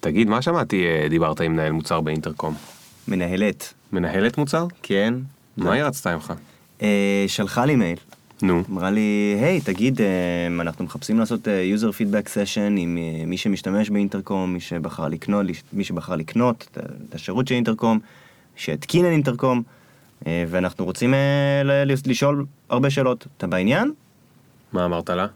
[0.00, 2.54] תגיד, מה שמעתי אה, דיברת עם מנהל מוצר באינטרקום?
[3.08, 3.74] מנהלת.
[3.92, 4.66] מנהלת מוצר?
[4.82, 5.14] כן.
[5.56, 6.32] מה היא רצתה ממך?
[6.82, 7.98] אה, שלחה לי מייל.
[8.42, 8.62] נו.
[8.70, 10.06] אמרה לי, היי, תגיד, אה,
[10.60, 11.40] אנחנו מחפשים לעשות
[11.76, 16.78] user feedback session עם מי שמשתמש באינטרקום, מי שבחר לקנות, מי שבחר לקנות את-
[17.14, 17.98] השירות של אינטרקום,
[18.56, 19.62] שהתקין את אינטרקום,
[20.26, 21.14] ואנחנו רוצים
[22.06, 23.26] לשאול הרבה שאלות.
[23.36, 23.92] אתה בעניין?
[24.72, 25.26] מה אמרת לה?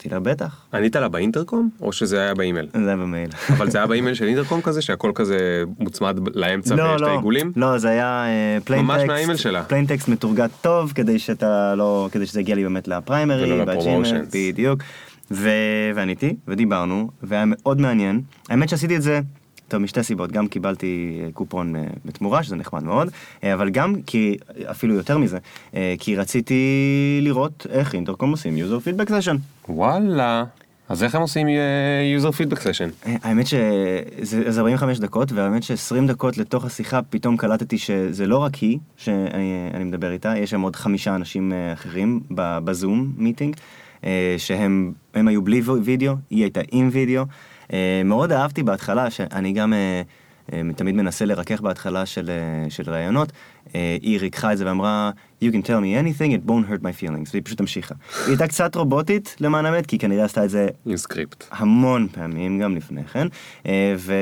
[0.00, 0.66] אמרתי לה, בטח.
[0.74, 1.70] ענית לה באינטרקום?
[1.80, 2.68] או שזה היה באימייל?
[2.72, 3.30] זה היה במייל.
[3.56, 7.52] אבל זה היה באימייל של אינטרקום כזה, שהכל כזה מוצמד לאמצע ויש את העיגולים?
[7.56, 8.24] לא, זה היה
[8.64, 9.64] plain ממש טקסט, מהאימייל שלה.
[9.64, 14.22] plain text מתורגת טוב כדי שאתה לא, כדי שזה יגיע לי באמת ל primary, בג'ימל.
[14.34, 14.82] בדיוק.
[15.30, 15.50] ו...
[15.94, 18.20] ועניתי, ודיברנו, והיה מאוד מעניין.
[18.48, 19.20] האמת שעשיתי את זה,
[19.70, 23.08] טוב, משתי סיבות, גם קיבלתי אה, קופון אה, בתמורה, שזה נחמד מאוד,
[23.44, 24.36] אה, אבל גם כי,
[24.70, 25.38] אפילו יותר מזה,
[25.98, 29.36] כי רציתי לראות איך אינטרקום עושים user feedback session.
[29.68, 30.44] וואלה.
[30.88, 31.46] אז איך הם עושים
[32.20, 33.08] user feedback session?
[33.22, 38.54] האמת שזה זה 45 דקות, והאמת ש-20 דקות לתוך השיחה פתאום קלטתי שזה לא רק
[38.54, 43.56] היא שאני אני מדבר איתה, יש שם עוד חמישה אנשים אחרים בזום מיטינג,
[44.38, 47.24] שהם הם היו בלי וידאו, היא הייתה עם וידאו.
[47.72, 50.02] אה, מאוד אהבתי בהתחלה, שאני גם אה,
[50.52, 52.30] אה, תמיד מנסה לרכך בהתחלה של,
[52.68, 53.32] של ראיונות,
[53.74, 55.10] היא ריככה את זה ואמרה,
[55.44, 57.94] you can tell me anything, it won't hurt my feelings, והיא פשוט המשיכה.
[58.16, 61.44] היא הייתה קצת רובוטית למען האמת, כי היא כנראה עשתה את זה עם סקריפט.
[61.50, 63.26] המון פעמים, גם לפני כן,
[63.96, 64.14] ו...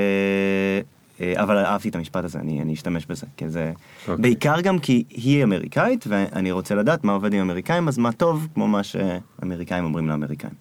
[1.21, 3.73] אה, אבל אהבתי את המשפט הזה, אני, אני אשתמש בזה, כי זה...
[4.09, 4.23] אוקיי.
[4.23, 8.49] בעיקר גם כי היא אמריקאית, ואני רוצה לדעת מה עובד עם אמריקאים, אז מה טוב,
[8.55, 10.53] כמו מה שאמריקאים אומרים לאמריקאים.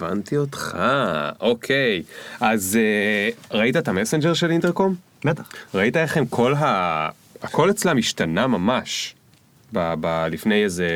[0.00, 0.78] הבנתי אותך,
[1.40, 2.02] אוקיי.
[2.40, 4.94] אז אה, ראית את המסנג'ר של אינטרקום?
[5.24, 5.48] בטח.
[5.74, 7.08] ראית איך הם כל ה...
[7.42, 9.14] הכל אצלם השתנה ממש.
[9.72, 10.88] ב- ב- לפני איזה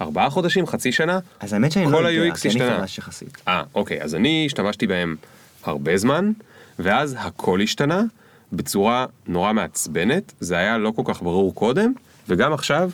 [0.00, 1.18] ארבעה חודשים, חצי שנה.
[1.40, 2.78] אז האמת שאני כל לא יודע, כי אני השתנה.
[2.78, 3.42] חדש יחסית.
[3.48, 5.16] אה, אוקיי, אז אני השתמשתי בהם
[5.64, 6.32] הרבה זמן,
[6.78, 8.02] ואז הכל השתנה
[8.52, 11.92] בצורה נורא מעצבנת, זה היה לא כל כך ברור קודם,
[12.28, 12.90] וגם עכשיו,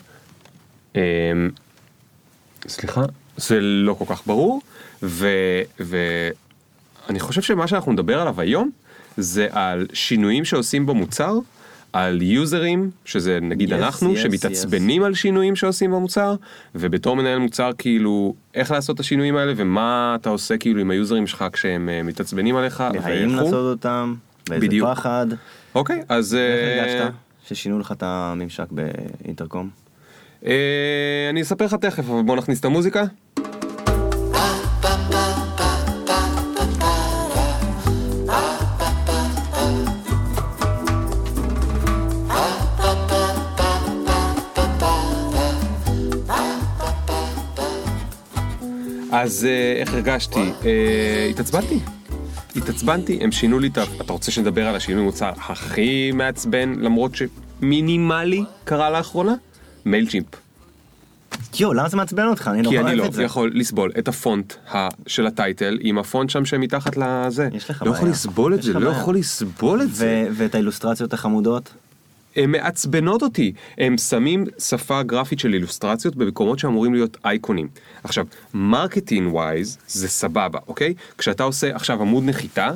[0.95, 1.01] אמ,
[2.67, 3.01] סליחה,
[3.37, 4.61] זה לא כל כך ברור,
[5.79, 8.69] ואני חושב שמה שאנחנו נדבר עליו היום,
[9.17, 11.33] זה על שינויים שעושים במוצר,
[11.93, 16.35] על יוזרים, שזה נגיד Yes, אנחנו, yes, שמתעצבנים על שינויים שעושים במוצר,
[16.75, 21.27] ובתור מנהל מוצר כאילו, איך לעשות את השינויים האלה, ומה אתה עושה כאילו עם היוזרים
[21.27, 23.41] שלך כשהם אה, מתעצבנים עליך, והאם ואיך הוא.
[23.41, 24.15] לעשות אותם,
[24.49, 24.89] באיזה בדיוק.
[24.89, 25.27] פחד,
[25.75, 26.35] אוקיי, אז...
[26.35, 27.13] איך אה, הרגשת
[27.47, 29.69] ששינו לך את הממשק באינטרקום?
[30.45, 33.03] אה, אני אספר לך תכף, אבל בוא נכניס את המוזיקה.
[49.11, 50.51] אז אה, איך הרגשתי?
[50.65, 51.96] אה, התעצבנתי.
[52.57, 53.83] התעצבנתי, הם שינו לי את ה...
[54.01, 59.33] אתה רוצה שנדבר על השינוי מוצר הכי מעצבן, למרות שמינימלי קרה לאחרונה?
[59.85, 60.25] Mailchimp.
[61.59, 62.47] יואו, למה זה מעצבן אותך?
[62.53, 63.23] אני לא כי אני אוהב לא את זה.
[63.23, 64.53] יכול לסבול את הפונט
[65.07, 67.49] של ה title עם הפונט שם שמתחת לזה.
[67.53, 68.11] יש לך לא יכול בעיה.
[68.11, 68.89] לסבול את זה, לא.
[68.89, 70.27] יכול לסבול את זה.
[70.29, 71.73] ו- ואת האילוסטרציות החמודות?
[72.37, 73.53] הן מעצבנות אותי.
[73.77, 77.67] הם שמים שפה גרפית של אילוסטרציות במקומות שאמורים להיות אייקונים.
[78.03, 80.93] עכשיו, marketing wise זה סבבה, אוקיי?
[81.17, 82.71] כשאתה עושה עכשיו עמוד נחיתה,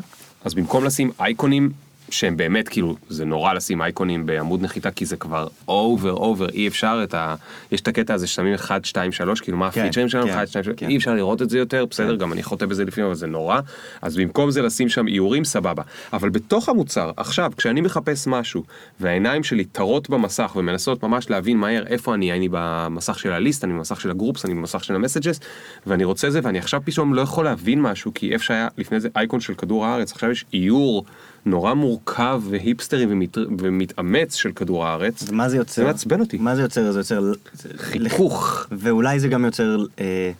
[0.46, 1.72] אז במקום לשים אייקונים
[2.12, 6.68] שהם באמת כאילו זה נורא לשים אייקונים בעמוד נחיתה כי זה כבר over over אי
[6.68, 7.36] אפשר את ה...
[7.72, 10.26] יש את הקטע הזה ששמים 1 2 3 כאילו מה כן, הפיצ'רים שלנו?
[10.26, 10.90] כן, 1 2 3 כן.
[10.90, 13.60] אי אפשר לראות את זה יותר בסדר גם אני חוטא בזה לפעמים אבל זה נורא.
[14.02, 15.84] אז במקום זה לשים שם איורים סבבה.
[16.14, 18.64] אבל בתוך המוצר עכשיו כשאני מחפש משהו
[19.00, 23.64] והעיניים שלי טרות במסך ומנסות ממש להבין מהר איפה אני אני במסך של ה list
[23.64, 25.40] אני במסך של ה groups אני במסך של ה messages
[25.88, 29.10] ואני רוצה זה ואני עכשיו פתאום לא יכול להבין משהו כי איפה שהיה לפני זה
[29.16, 31.06] אייקון של כדור הארץ עכשיו יש איור
[31.46, 33.38] נורא מורכב והיפסטרי ומת...
[33.38, 35.81] ומתאמץ של כדור הארץ אז מה זה יוצר?
[35.81, 36.38] זה מעצבן אותי.
[36.38, 36.91] מה זה יוצר?
[36.91, 37.31] זה יוצר...
[37.78, 38.68] חיכוך.
[38.72, 39.85] ואולי זה גם יוצר...
[40.00, 40.31] אה,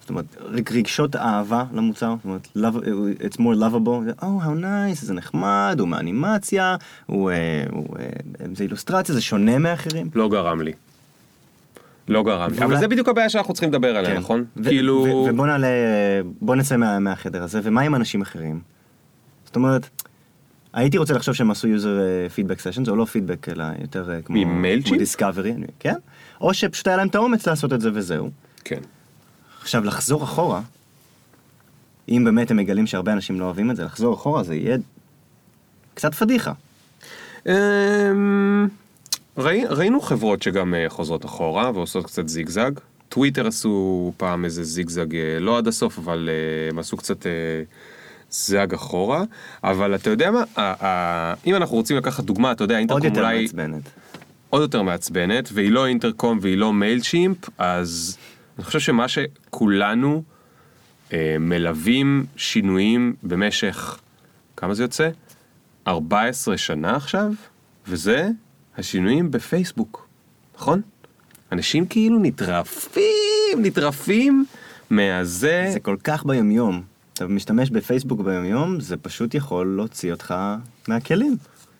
[0.00, 2.78] זאת אומרת, רגש- רגשות אהבה למוצר, זאת אומרת, love,
[3.20, 6.76] it's more lovable, oh, how nice, זה נחמד, הוא מאנימציה,
[7.06, 8.06] הוא, אה, הוא, אה,
[8.54, 10.10] זה אילוסטרציה, זה שונה מאחרים.
[10.14, 10.72] לא גרם לי.
[12.08, 12.64] לא גרם לי.
[12.64, 14.16] אבל זה בדיוק הבעיה שאנחנו צריכים לדבר עליה, כן.
[14.16, 14.44] נכון?
[14.64, 15.26] כאילו...
[15.30, 15.68] ובוא נעלה,
[16.40, 18.60] בוא נצא מה, מהחדר הזה, ומה עם אנשים אחרים?
[19.50, 19.88] זאת אומרת,
[20.72, 24.22] הייתי רוצה לחשוב שהם עשו user אה, feedback session, זה לא פידבק אלא יותר אה,
[24.22, 24.88] כמו, ממיילצ'ימפ?
[24.88, 25.94] כמו דיסקאברי, כן?
[26.40, 28.30] או שפשוט היה להם את האומץ לעשות את זה וזהו.
[28.64, 28.80] כן.
[29.60, 30.60] עכשיו לחזור אחורה,
[32.08, 34.76] אם באמת הם מגלים שהרבה אנשים לא אוהבים את זה, לחזור אחורה זה יהיה
[35.94, 36.52] קצת פדיחה.
[37.46, 38.68] אמ,
[39.38, 42.70] ראי- ראינו חברות שגם אה, חוזרות אחורה ועושות קצת זיגזג.
[43.08, 46.28] טוויטר עשו פעם איזה זיגזג, אה, לא עד הסוף, אבל
[46.70, 47.26] הם עשו קצת
[48.30, 49.24] זג אחורה,
[49.64, 50.44] אבל אתה יודע מה,
[51.46, 53.82] אם אנחנו רוצים לקחת דוגמה, אתה יודע, עוד אינטרקום יותר אולי מעצבנת.
[54.50, 58.18] עוד יותר מעצבנת, והיא לא אינטרקום והיא לא מייל צ'ימפ, אז
[58.58, 60.22] אני חושב שמה שכולנו
[61.12, 63.98] אה, מלווים שינויים במשך,
[64.56, 65.10] כמה זה יוצא?
[65.86, 67.32] 14 שנה עכשיו,
[67.86, 68.28] וזה
[68.78, 70.08] השינויים בפייסבוק,
[70.56, 70.80] נכון?
[71.52, 74.44] אנשים כאילו נטרפים, נטרפים
[74.90, 75.70] מהזה.
[75.72, 76.89] זה כל כך ביומיום.
[77.20, 80.34] אתה משתמש בפייסבוק ביומיום, זה פשוט יכול להוציא אותך
[80.88, 81.36] מהכלים.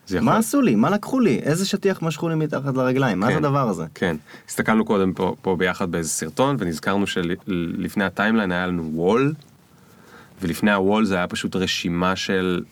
[0.07, 0.25] יכול.
[0.25, 0.75] מה עשו לי?
[0.75, 1.39] מה לקחו לי?
[1.43, 3.19] איזה שטיח משכו לי מתחת לרגליים?
[3.19, 3.37] מה זה כן.
[3.37, 3.85] הדבר הזה?
[3.93, 4.15] כן,
[4.47, 9.33] הסתכלנו קודם פה, פה ביחד באיזה סרטון ונזכרנו שלפני הטיימליין היה לנו וול
[10.41, 12.63] ולפני הוול זה היה פשוט רשימה של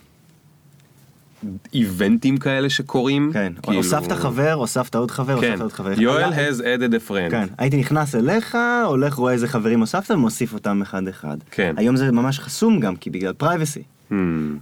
[1.74, 3.30] איבנטים כאלה שקורים.
[3.34, 6.02] כן, כאילו- הוספת חבר, הוספת עוד חבר, כן, הוספת עוד חבר.
[6.02, 7.32] יואל has added a friend.
[7.32, 11.38] כן, הייתי נכנס אליך, הולך רואה איזה חברים הוספת ומוסיף אותם אחד אחד.
[11.52, 11.74] כן.
[11.78, 13.84] היום זה ממש חסום גם, כי בגלל privacy.
[14.12, 14.16] Hmm,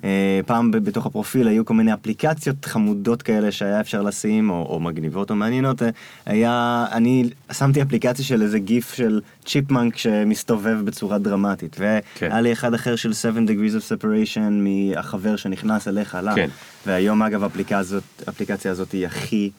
[0.03, 4.79] אה, פעם בתוך הפרופיל היו כל מיני אפליקציות חמודות כאלה שהיה אפשר לשים, או, או
[4.79, 5.81] מגניבות או מעניינות.
[5.81, 5.89] אה,
[6.25, 11.75] היה, אני שמתי אפליקציה של איזה גיף של chipmunk שמסתובב בצורה דרמטית.
[11.79, 12.43] והיה כן.
[12.43, 16.35] לי אחד אחר של 7 degrees of separation מהחבר שנכנס אליך עליו.
[16.35, 16.49] כן.
[16.85, 19.51] והיום אגב האפליקציה הזאת, האפליקציה הזאת היא הכי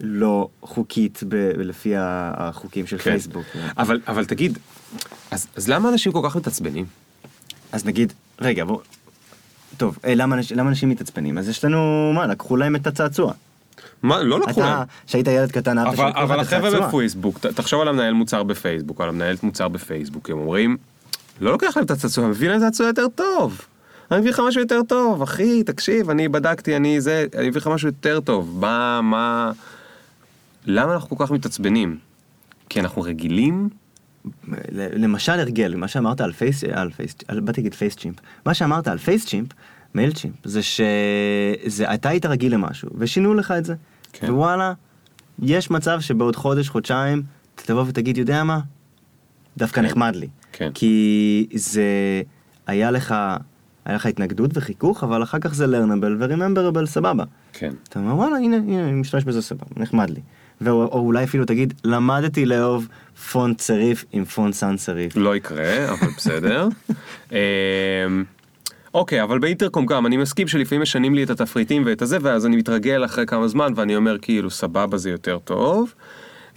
[0.00, 3.10] לא חוקית ב- לפי החוקים של כן.
[3.10, 3.44] פייסבוק.
[3.78, 4.58] אבל, אבל תגיד,
[5.30, 6.84] אז, אז למה אנשים כל כך מתעצבנים?
[7.72, 8.80] אז נגיד, רגע בוא,
[9.76, 11.38] טוב, אה, למה, אנש- למה אנשים מתעצבנים?
[11.38, 13.32] אז יש לנו, מה, לקחו להם את הצעצוע.
[14.02, 14.78] מה, לא לקחו אתה, להם.
[15.06, 16.86] כשהיית ילד קטן, אהבת אבל, שלקחו לך אבל את החבר'ה הצעצוע.
[16.88, 20.76] בפייסבוק, ת- תחשוב על המנהל מוצר בפייסבוק, על המנהלת מוצר בפייסבוק, הם אומרים,
[21.40, 23.60] לא לוקח להם את הצעצוע, מביא להם את הצעצוע יותר טוב.
[24.10, 27.66] אני מביא לך משהו יותר טוב, אחי, תקשיב, אני בדקתי, אני זה, אני מביא לך
[27.66, 28.58] משהו יותר טוב.
[28.60, 29.52] מה, מה...
[30.66, 31.98] למה אנחנו כל כך מתעצבנים?
[32.68, 33.68] כי אנחנו רגילים?
[34.72, 38.16] למשל הרגל, מה שאמרת על פייס, על פייס, על, באתי להגיד פייס צ'ימפ,
[38.46, 39.48] מה שאמרת על פייס צ'ימפ,
[39.94, 43.74] Mailchimp, זה שזה, אתה היית רגיל למשהו, ושינו לך את זה,
[44.12, 44.30] כן.
[44.30, 44.72] וואלה,
[45.42, 47.22] יש מצב שבעוד חודש, חודשיים,
[47.54, 48.60] אתה תבוא ותגיד, יודע מה,
[49.56, 49.86] דווקא כן.
[49.86, 50.70] נחמד לי, כן.
[50.74, 51.82] כי זה,
[52.66, 53.14] היה לך,
[53.84, 57.24] היה לך התנגדות וחיכוך, אבל אחר כך זה learnable ו-rememberable סבבה.
[57.52, 57.72] כן.
[57.88, 60.20] אתה אומר וואלה הנה, הנה אני משתמש בזה סבבה, נחמד לי.
[60.70, 62.88] או אולי אפילו תגיד למדתי לאהוב
[63.32, 65.16] פונט צריף עם פונט סאן צריף.
[65.16, 66.68] לא יקרה, אבל בסדר.
[67.32, 67.36] אמ,
[68.94, 72.56] אוקיי, אבל באינטרקום גם, אני מסכים שלפעמים משנים לי את התפריטים ואת הזה, ואז אני
[72.56, 75.94] מתרגל אחרי כמה זמן, ואני אומר כאילו סבבה זה יותר טוב.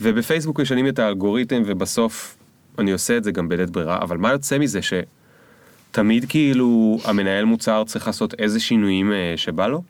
[0.02, 2.38] ובפייסבוק משנים את האלגוריתם, ובסוף
[2.80, 7.84] אני עושה את זה גם בלית ברירה, אבל מה יוצא מזה שתמיד כאילו המנהל מוצר
[7.88, 9.82] צריך לעשות איזה שינויים אה, שבא לו?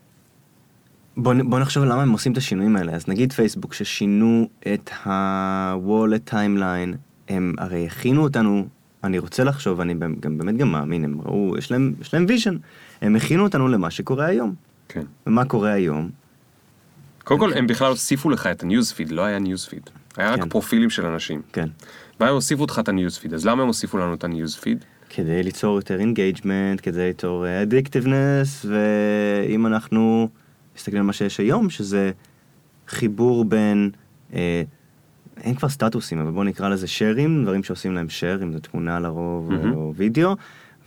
[1.17, 2.91] בוא, בוא נחשוב למה הם עושים את השינויים האלה.
[2.91, 6.95] אז נגיד פייסבוק ששינו את ה-Wallet timeline,
[7.29, 8.67] הם הרי הכינו אותנו,
[9.03, 12.55] אני רוצה לחשוב, אני גם, באמת גם מאמין, הם ראו, יש להם, יש להם vision,
[13.01, 14.53] הם הכינו אותנו למה שקורה היום.
[14.89, 15.03] כן.
[15.27, 16.09] ומה קורה היום?
[17.23, 19.89] קודם כל הם בכלל הוסיפו לך את ה newsfeed, לא היה newsfeed.
[20.17, 20.49] היה רק כן.
[20.49, 21.41] פרופילים של אנשים.
[21.53, 21.69] כן.
[22.19, 24.85] והם הוסיפו אותך את הניוזפיד, אז למה הם הוסיפו לנו את ה newsfeed?
[25.09, 30.29] כדי ליצור יותר engagement, כדי ליצור addictiveness, ואם אנחנו
[30.75, 32.11] מסתכלים על מה שיש היום, שזה
[32.87, 33.89] חיבור בין,
[34.33, 34.63] אה,
[35.43, 38.99] אין כבר סטטוסים, אבל בואו נקרא לזה שרים, דברים שעושים להם share, אם זו תמונה
[38.99, 39.73] לרוב מהמם.
[39.73, 40.35] או וידאו,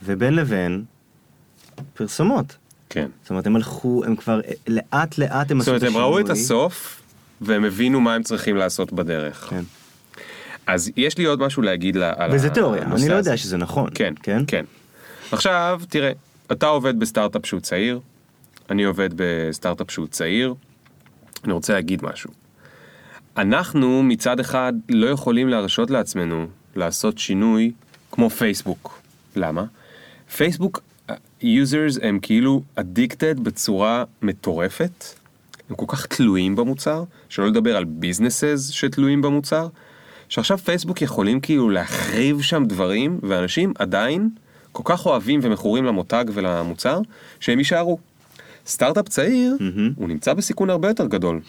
[0.03, 0.83] ובין לבין
[1.93, 2.57] פרסומות.
[2.89, 3.07] כן.
[3.21, 6.01] זאת אומרת, הם הלכו, הם כבר אה, לאט לאט הם זאת עשו את אומרת, הם
[6.01, 6.41] ראו את השינוי.
[6.43, 7.01] הסוף,
[7.41, 9.47] והם הבינו מה הם צריכים לעשות בדרך.
[9.49, 9.63] כן.
[10.67, 13.13] אז יש לי עוד משהו להגיד לה- על וזה תיאוריה, אני לא.
[13.15, 13.89] יודע שזה נכון.
[13.93, 14.43] כן, כן?
[14.47, 14.65] כן.
[15.31, 16.11] עכשיו, תראה,
[16.51, 17.99] אתה עובד בסטארט-אפ שהוא צעיר,
[18.71, 20.53] אני עובד בסטארט-אפ שהוא צעיר,
[21.43, 22.29] אני רוצה להגיד משהו.
[23.37, 27.71] אנחנו מצד אחד לא יכולים להרשות לעצמנו לעשות שינוי
[28.11, 29.01] כמו פייסבוק.
[29.35, 29.63] למה?
[30.37, 30.79] פייסבוק,
[31.41, 35.05] users הם כאילו addicted בצורה מטורפת,
[35.69, 39.67] הם כל כך תלויים במוצר, שלא לדבר על businesses שתלויים במוצר,
[40.29, 44.29] שעכשיו פייסבוק יכולים כאילו להחריב שם דברים, ואנשים עדיין
[44.71, 46.99] כל כך אוהבים ומכורים למותג ולמוצר,
[47.39, 48.08] שהם יישארו.
[48.69, 49.93] סטארט-אפ צעיר, מהמם.
[49.95, 51.41] הוא נמצא בסיכון הרבה יותר גדול.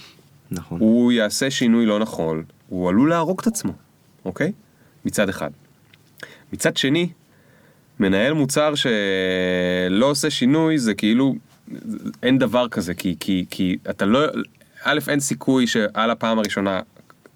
[0.50, 0.80] נכון.
[0.80, 3.72] הוא יעשה שינוי לא נכון, הוא עלול להרוג את עצמו,
[4.24, 4.52] אוקיי?
[5.04, 5.50] מצד אחד.
[6.52, 7.08] מצד שני,
[8.00, 11.34] מנהל מוצר שלא עושה שינוי זה כאילו,
[12.22, 14.20] אין דבר כזה, כי, כי, כי אתה לא,
[14.82, 16.80] א', אין סיכוי שעל הפעם הראשונה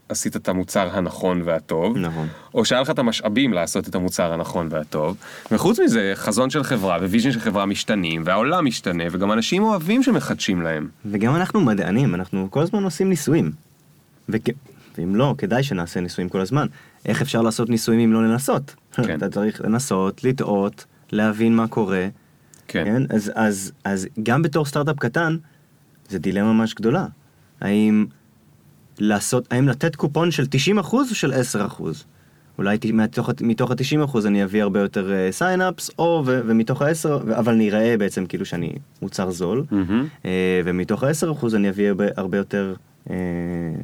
[0.08, 2.28] עשית את המוצר הנכון והטוב, נכון.
[2.54, 5.16] או שהיה לך את המשאבים לעשות את המוצר הנכון והטוב,
[5.50, 10.02] וחוץ מזה, חזון של חברה ו vision של חברה משתנים, והעולם משתנה, וגם אנשים אוהבים
[10.02, 10.88] שמחדשים להם.
[11.06, 13.52] וגם אנחנו מדענים, אנחנו כל הזמן עושים ניסויים.
[14.28, 14.48] וכ...
[14.98, 16.66] ואם לא, כדאי שנעשה ניסויים כל הזמן.
[17.06, 18.74] איך אפשר לעשות ניסויים אם לא לנסות?
[18.92, 19.18] כן.
[19.18, 22.08] אתה צריך לנסות, לטעות, להבין מה קורה,
[22.68, 23.02] כן.
[23.10, 25.36] אז, אז, אז גם בתור סטארט-אפ קטן,
[26.08, 27.06] זה דילמה ממש גדולה.
[27.60, 28.06] האם
[28.98, 30.44] לעשות, האם לתת קופון של
[30.78, 31.82] 90% או של 10%?
[32.58, 37.08] אולי מתוך, ה- מתוך ה-90% אני אביא הרבה יותר sign ups, או ו, ומתוך ה-10,
[37.38, 38.72] אבל נראה בעצם כאילו שאני
[39.02, 40.06] מוצר זול, מהמם.
[40.24, 42.74] אה, ומתוך ה-10% אני אביא הרבה, הרבה יותר,
[43.10, 43.14] אה,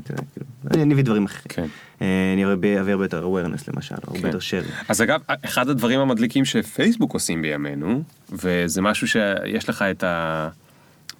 [0.04, 1.44] אתה יודע, כאילו, אני אני אביא דברים אחרים.
[1.48, 1.66] כן.
[2.02, 4.26] אה, אני אביא אביא הרבה יותר awareness למשל, הרבה כן.
[4.26, 4.84] יותר sharing.
[4.88, 8.02] אז אגב, אחד הדברים המדליקים שפייסבוק עושים בימינו,
[8.32, 10.04] וזה משהו שיש לך את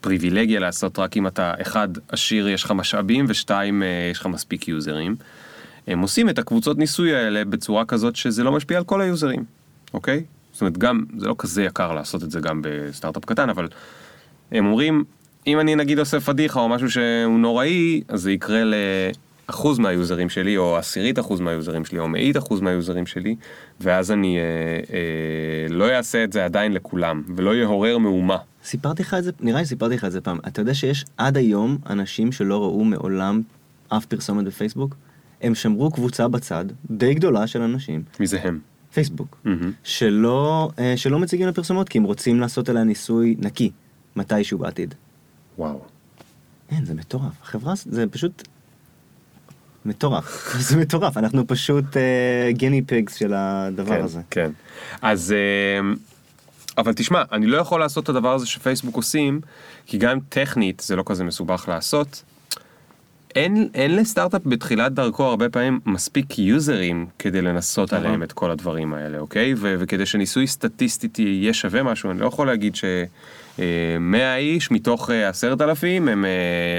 [0.00, 4.69] הפריבילגיה לעשות רק אם אתה, אחד, עשיר, יש לך משאבים, ושתיים, אה, יש לך מספיק
[4.69, 5.16] יוזרים.
[5.87, 9.45] הם עושים את הקבוצות ניסוי האלה בצורה כזאת שזה לא משפיע על כל היוזרים,
[9.95, 10.25] אוקיי?
[10.52, 13.69] זאת אומרת, גם, זה לא כזה יקר לעשות את זה גם בסטארט-אפ קטן, אבל
[14.52, 15.04] הם אומרים,
[15.47, 18.62] אם אני נגיד עושה פדיחה או משהו שהוא נוראי, אז זה יקרה
[19.49, 23.37] לאחוז מהיוזרים שלי, או עשירית אחוז מהיוזרים שלי, או מאית אחוז מהיוזרים שלי,
[23.80, 24.42] ואז אני אה,
[24.95, 28.37] אה, לא אעשה את זה עדיין לכולם, ולא יעורר מהומה.
[28.64, 30.38] סיפרתי לך את זה, נראה לי סיפרתי לך את זה פעם.
[30.49, 33.43] אתה יודע שיש עד היום אנשים שלא ראו מעולם
[33.88, 34.97] אף פרסומת בפייסבוק?
[35.43, 38.61] הם שמרו קבוצה בצד, די גדולה של אנשים, מי זה הם?
[38.93, 39.73] פייסבוק, מהמם.
[39.85, 43.71] שלא, אה, שלא מציגים לפרסומות כי הם רוצים לעשות עליה ניסוי נקי,
[44.17, 44.95] מתישהו בעתיד.
[45.59, 45.81] וואו.
[46.71, 47.33] אין, זה מטורף.
[47.43, 48.49] החברה, זה פשוט
[49.85, 50.49] מטורף.
[50.69, 51.85] זה מטורף, אנחנו פשוט
[52.50, 54.21] גני פיגס של הדבר כן, הזה.
[54.31, 54.50] כן.
[55.02, 55.93] אז, אה,
[56.79, 59.41] אבל תשמע, אני לא יכול לעשות את הדבר הזה שפייסבוק עושים,
[59.87, 62.23] כי גם טכנית זה לא כזה מסובך לעשות.
[63.35, 68.07] אין, אין לסטארט-אפ בתחילת דרכו הרבה פעמים מספיק יוזרים כדי לנסות נכון.
[68.07, 69.55] עליהם את כל הדברים האלה, אוקיי?
[69.55, 72.85] ו- וכדי שניסוי סטטיסטית יהיה שווה משהו, אני לא יכול להגיד ש...
[73.59, 76.31] אה, 100 איש מתוך אה, 10,000 הם אה,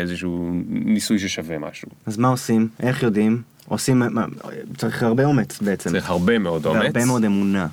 [0.02, 1.88] איזשהו ניסוי ששווה משהו.
[2.06, 2.68] אז מה עושים?
[2.80, 3.42] איך יודעים?
[3.68, 4.04] עושים,
[4.78, 5.90] צריך הרבה אומץ בעצם.
[5.90, 6.82] צריך הרבה מאוד אומץ.
[6.84, 7.68] והרבה מאוד אמונה.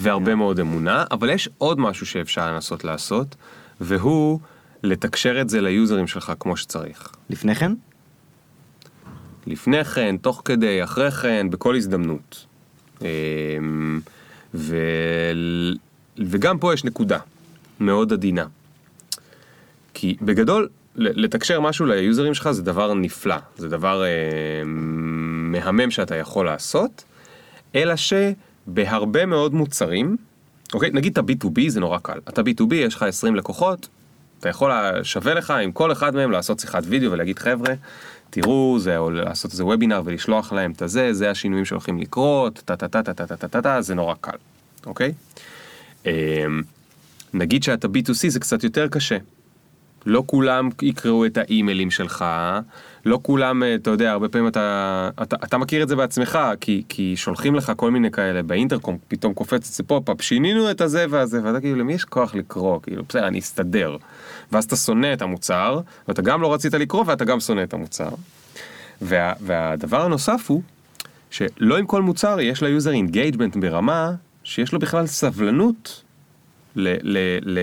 [0.00, 3.36] והרבה מאוד אמונה, אבל יש עוד משהו שאפשר לנסות לעשות,
[3.80, 4.40] והוא
[4.82, 7.08] לתקשר את זה ליוזרים שלך כמו שצריך.
[7.30, 7.72] לפני כן?
[9.46, 12.46] לפני כן, תוך כדי, אחרי כן, בכל הזדמנות.
[13.02, 14.00] אמ,
[14.54, 14.76] ו...
[16.18, 17.18] וגם פה יש נקודה
[17.80, 18.46] מאוד עדינה.
[19.94, 24.08] כי בגדול, לתקשר משהו ליוזרים שלך זה דבר נפלא, זה דבר אה,
[24.64, 27.04] מהמם שאתה יכול לעשות,
[27.74, 27.96] אלא
[28.70, 30.16] שבהרבה מאוד מוצרים,
[30.74, 33.88] אוקיי, נגיד אתה B2B זה נורא קל, אתה B2B יש לך 20 לקוחות,
[34.40, 37.74] אתה יכול, לה- שווה לך עם כל אחד מהם לעשות שיחת וידאו ולהגיד חבר'ה,
[38.30, 42.76] תראו, זה, או לעשות איזה וובינר ולשלוח להם את הזה, זה השינויים שהולכים לקרות, טה
[42.76, 44.36] טה טה טה טה טה טה טה, זה נורא קל,
[44.86, 45.12] אוקיי?
[46.06, 46.10] אמ,
[47.34, 49.16] נגיד שאתה B2C זה קצת יותר קשה.
[50.06, 52.24] לא כולם יקראו את האימיילים שלך,
[53.06, 56.82] לא כולם, אה, אתה יודע, הרבה פעמים אתה, אתה, אתה מכיר את זה בעצמך, כי,
[56.88, 61.40] כי שולחים לך כל מיני כאלה באינטרקום, פתאום קופץ אצל pop-up, שינינו את הזה והזה,
[61.44, 62.80] ואתה כאילו, למי יש כוח לקרוא?
[62.82, 63.96] כאילו, בסדר, אני אסתדר.
[64.52, 68.10] ואז אתה שונא את המוצר, ואתה גם לא רצית לקרוא ואתה גם שונא את המוצר.
[69.02, 70.62] וה, והדבר הנוסף הוא,
[71.30, 74.12] שלא עם כל מוצר יש ל user engagement ברמה
[74.44, 76.02] שיש לו בכלל סבלנות
[76.76, 77.58] ל, ל, ל,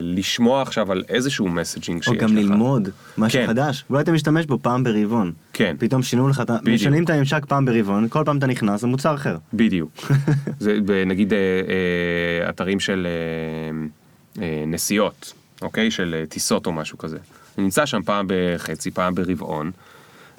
[0.00, 2.20] לשמוע עכשיו על איזשהו messaging שיש או לך.
[2.22, 3.46] גם ללמוד משהו כן.
[3.46, 3.84] חדש.
[3.90, 5.32] אולי אתה משתמש בו פעם ברבעון.
[5.52, 5.76] כן.
[5.78, 6.56] פתאום שינו לך, אתה-.
[6.64, 9.36] משנים את הממשק פעם ברבעון, כל פעם אתה נכנס, זה מוצר אחר.
[9.54, 9.90] בדיוק.
[10.58, 15.32] זה נגיד אה, אה, אתרים של אה, אה, נסיעות,
[15.62, 15.90] אוקיי?
[15.90, 17.18] של אה, טיסות או משהו כזה.
[17.58, 19.70] אני נמצא שם פעם בחצי, פעם ברבעון.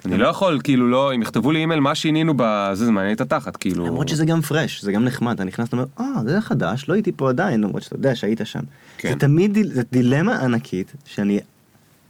[0.04, 3.20] אני לא יכול, כאילו, לא, אם יכתבו לי אימייל, מה שינינו בזה, זה מעניין את
[3.20, 3.86] התחת, כאילו.
[3.86, 6.94] למרות שזה גם פרש, זה גם נחמד, אתה נכנס, אתה אומר, אה, זה חדש, לא
[6.94, 8.60] הייתי פה עדיין, למרות שאתה יודע שהיית שם.
[8.98, 9.12] כן.
[9.12, 11.40] זה תמיד, זה דילמה ענקית, שאני,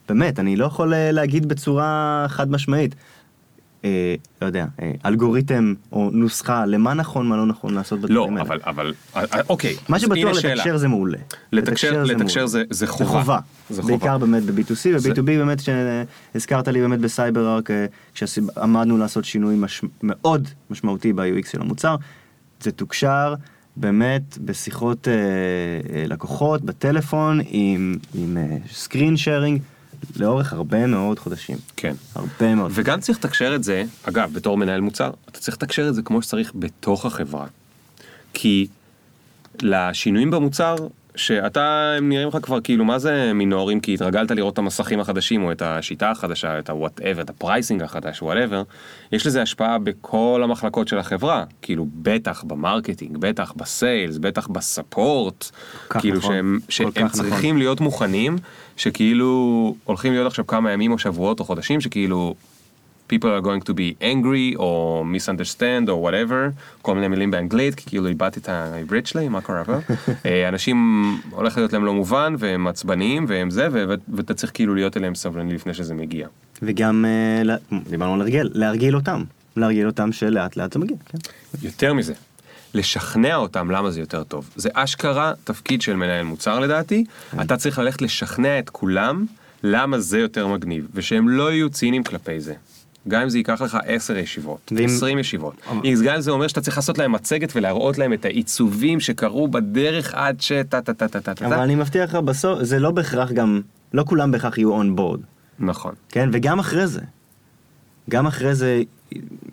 [0.08, 2.94] באמת, אני לא יכול אה, להגיד בצורה חד משמעית.
[3.86, 8.36] אה, לא יודע, אה, אלגוריתם או נוסחה למה נכון, מה לא נכון לעשות לא, בדברים
[8.36, 8.42] האלה.
[8.48, 9.76] אבל, אבל, אה, אה, אוקיי.
[9.88, 10.44] מה שבטוח.
[10.44, 11.18] לתקשר זה מעולה.
[11.52, 12.46] לתקשר, לתקשר מעולה.
[12.46, 13.38] זה, זה זה חובה.
[13.70, 13.96] זה חובה.
[13.96, 17.70] בעיקר באמת ב-B2C זה- וב-B2B באמת שהזכרת לי באמת בסייבר ארק
[18.14, 19.82] כשעמדנו לעשות שינוי מש...
[20.02, 21.96] מאוד משמעותי ב-UX של המוצר
[22.60, 23.34] זה תוקשר
[23.76, 29.58] באמת בשיחות אה, אה, לקוחות בטלפון עם, עם אה, screen sharing
[30.16, 31.56] לאורך הרבה מאוד חודשים.
[31.76, 31.94] כן.
[32.14, 32.70] הרבה מאוד.
[32.74, 36.22] וגם צריך לתקשר את זה, אגב, בתור מנהל מוצר, אתה צריך לתקשר את זה כמו
[36.22, 37.46] שצריך בתוך החברה.
[38.34, 38.66] כי
[39.62, 40.76] לשינויים במוצר,
[41.16, 43.80] שאתה, הם נראים לך כבר כאילו, מה זה מינוריים?
[43.80, 47.82] כי התרגלת לראות את המסכים החדשים, או את השיטה החדשה, את ה-whatever, את ה pricing
[47.82, 48.64] החדש, whatever,
[49.12, 51.44] יש לזה השפעה בכל המחלקות של החברה.
[51.62, 55.50] כאילו, בטח ב marketing, בטח ב sales, בטח ב support.
[55.98, 56.34] כאילו, נכון.
[56.34, 57.08] שהם, שהם נכון.
[57.08, 58.36] צריכים להיות מוכנים,
[58.76, 62.34] שכאילו, הולכים להיות עכשיו כמה ימים או שבועות או חודשים, שכאילו,
[63.12, 67.84] people are going to be angry או misunderstand או whatever, כל מיני מילים באנגלית, כי
[67.86, 69.78] כאילו איבדתי את העברית שלי, מה קורה פה?
[70.26, 73.68] אה, אנשים הולך להיות להם לא מובן והם עצבניים והם זה,
[74.08, 76.28] ואתה צריך כאילו להיות אליהם סבלני לפני שזה מגיע.
[76.62, 77.56] וגם, אה,
[77.88, 79.24] דיברנו על הרגל, להרגיל אותם.
[79.56, 81.18] להרגיל אותם שלאט לאט זה מגיע, כן.
[81.62, 82.14] יותר מזה,
[82.74, 84.50] לשכנע אותם למה זה יותר טוב.
[84.56, 87.04] זה אשכרה תפקיד של מנהל מוצר לדעתי,
[87.40, 89.26] אתה צריך ללכת לשכנע את כולם
[89.62, 92.54] למה זה יותר מגניב, ושהם לא יהיו ציניים כלפי זה.
[93.08, 95.54] גם אם זה ייקח לך 10 ישיבות, ואם- 20 ישיבות.
[96.04, 100.14] גם אם זה אומר שאתה צריך לעשות להם מצגת ולהראות להם את העיצובים שקרו בדרך
[100.14, 100.52] עד ש...
[100.52, 101.46] טה טה טה טה טה.
[101.46, 103.60] אבל אני מבטיח לך, בסוף, זה לא בהכרח גם,
[103.92, 105.20] לא כולם בהכרח יהיו on board,
[105.58, 105.94] נכון.
[106.08, 106.28] כן?
[106.32, 107.00] וגם אחרי זה.
[108.10, 108.82] גם אחרי זה,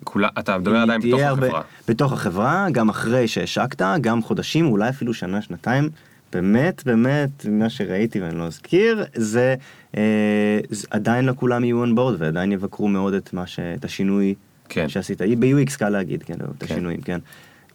[0.04, 1.62] כולה, אתה מדבר עדיין בתוך הרבה- החברה.
[1.88, 5.88] בתוך החברה, גם אחרי שהשקת, גם חודשים, אולי אפילו שנה, שנתיים.
[6.34, 9.54] באמת, באמת, מה שראיתי ואני לא אזכיר, זה,
[9.96, 10.58] אה,
[10.90, 14.34] עדיין לא כולם יהיו on board ועדיין יבקרו מאוד את, מה ש, את השינוי
[14.68, 14.88] כן.
[14.88, 15.20] שעשית.
[15.22, 16.64] ב-UX קל להגיד, כן, את כן.
[16.64, 17.18] השינויים, כן.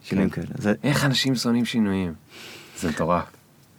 [0.02, 0.42] שינויים כן.
[0.42, 0.54] כאלה.
[0.58, 2.12] זה איך אנשים שונאים שינויים?
[2.78, 3.24] זה מטורף.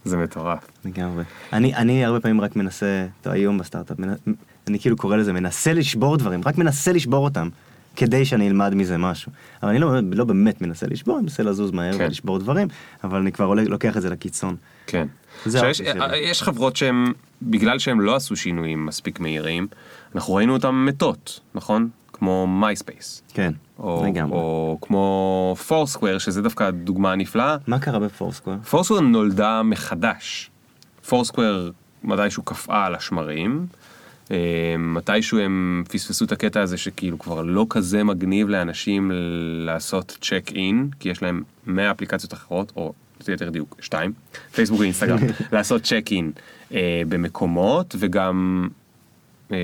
[0.05, 0.59] זה מטורף.
[0.85, 1.23] לגמרי.
[1.53, 4.33] אני, אני הרבה פעמים רק מנסה, טוב, היום בסטארט-אפ, מנ-
[4.67, 7.49] אני כאילו קורא לזה מנסה לשבור דברים, רק מנסה לשבור אותם,
[7.95, 9.31] כדי שאני אלמד מזה משהו.
[9.63, 12.05] אבל אני לא, לא באמת מנסה לשבור, אני מנסה לזוז מהר כן.
[12.05, 12.67] ולשבור דברים,
[13.03, 14.55] אבל אני כבר עולה, לוקח את זה לקיצון.
[14.87, 15.07] כן.
[15.45, 16.29] זה עכשיו, יש, האופי שלי.
[16.29, 17.05] יש חברות שהן,
[17.41, 19.67] בגלל שהן לא עשו שינויים מספיק מהירים,
[20.15, 21.89] אנחנו ראינו אותן מתות, נכון?
[22.13, 23.21] כמו מייספייס.
[23.33, 24.37] כן, או, לגמרי.
[24.37, 27.57] או כמו פורסקוור, שזה דווקא דוגמה נפלאה.
[27.67, 28.57] מה קרה בפורסקוור?
[28.69, 30.49] פורסקוור נולדה מחדש.
[31.07, 31.69] פורסקוור
[32.03, 33.65] מתישהו קפאה על השמרים.
[34.31, 39.11] אה, מתישהו הם פספסו את הקטע הזה שכאילו כבר לא כזה מגניב לאנשים
[39.65, 42.93] לעשות check in, כי יש להם 100 אפליקציות אחרות, או
[43.27, 44.13] יותר דיוק, שתיים,
[44.51, 45.19] פייסבוק ואינסטגרם,
[45.53, 46.31] לעשות check in
[46.73, 48.67] אה, במקומות, וגם...
[49.51, 49.57] אה,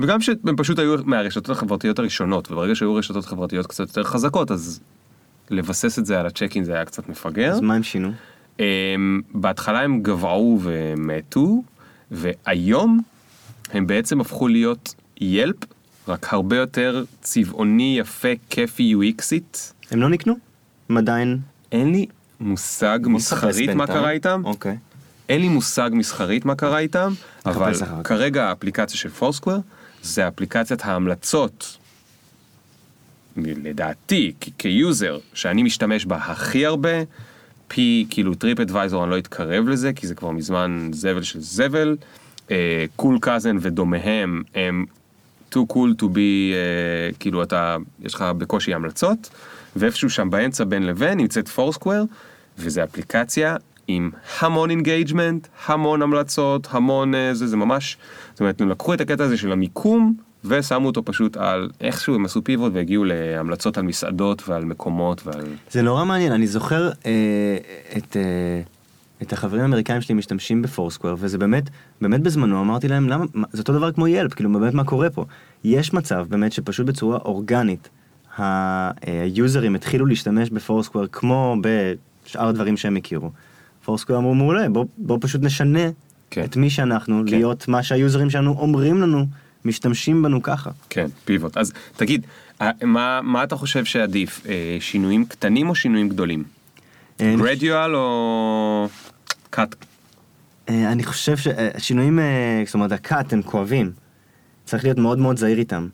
[0.00, 4.80] וגם שהם פשוט היו מהרשתות החברתיות הראשונות, וברגע שהיו רשתות חברתיות קצת יותר חזקות, אז
[5.50, 7.50] לבסס את זה על הצ'ק אין זה היה קצת מפגר.
[7.50, 8.12] אז מה הם שינו?
[8.58, 8.60] Um,
[9.34, 11.62] בהתחלה הם גבעו ומתו,
[12.10, 13.00] והיום
[13.72, 15.56] הם בעצם הפכו להיות ילפ,
[16.08, 19.72] רק הרבה יותר צבעוני, יפה, כיפי, UXית.
[19.90, 20.34] הם לא נקנו?
[20.88, 21.38] הם עדיין...
[21.72, 22.06] אין לי
[22.40, 23.86] מושג מסחרית מה.
[23.86, 24.76] קרה איתם, אוקיי.
[25.28, 27.12] אין לי מושג מסחרית מה קרה איתם,
[27.46, 27.72] אבל.
[28.04, 29.58] כרגע האפליקציה של Foursquare
[30.02, 31.78] זה אפליקציית ההמלצות,
[33.36, 36.90] לדעתי, כ user, שאני משתמש בה הכי הרבה,
[37.68, 41.96] פי כאילו TripAdvisor אני לא אתקרב לזה, כי זה כבר מזמן זבל של זבל.
[42.96, 44.84] Cool Cousin ודומיהם הם
[45.54, 49.30] too cool to be, uh, כאילו אתה, יש לך בקושי המלצות,
[49.76, 52.04] ואיפשהו שם באמצע בין לבין נמצאת Foursquare,
[52.58, 53.56] וזה אפליקציה
[53.88, 57.96] עם המון engagement, המון המלצות, המון uh, זה, זה ממש,
[58.32, 62.24] זאת אומרת, הם לקחו את הקטע הזה של המיקום, ושמו אותו פשוט על, איכשהו הם
[62.24, 65.44] עשו pivot והגיעו להמלצות על מסעדות ועל מקומות ועל...
[65.70, 67.56] זה נורא מעניין, אני זוכר אה,
[67.96, 68.60] את, אה,
[69.22, 71.64] את החברים האמריקאים שלי משתמשים ב Foursquare, וזה באמת,
[72.00, 75.10] באמת בזמנו אמרתי להם, למה, מה- זה אותו דבר כמו Yelp, כאילו באמת מה קורה
[75.10, 75.24] פה.
[75.64, 77.88] יש מצב באמת שפשוט בצורה אורגנית,
[78.38, 83.30] אה, היוזרים התחילו להשתמש בפורסקוור כמו בשאר הדברים שהם הכירו.
[83.84, 85.80] פורסקוור אמרו מעולה, בוא, בוא פשוט נשנה
[86.30, 86.44] כן.
[86.44, 87.30] את מי שאנחנו, כן.
[87.36, 89.26] להיות מה שהיוזרים שלנו אומרים לנו,
[89.64, 90.70] משתמשים בנו ככה.
[90.90, 91.56] כן, פיבוט.
[91.56, 92.26] אז תגיד,
[92.60, 96.44] אה, מה, מה אתה חושב שעדיף, אה, שינויים קטנים או שינויים גדולים?
[97.20, 98.88] אה, גרדיואל או
[99.50, 99.74] קאט?
[100.68, 103.92] אה, אני חושב שהשינויים, אה, זאת אומרת, הקאט הם כואבים.
[104.64, 105.88] צריך להיות מאוד מאוד זהיר איתם.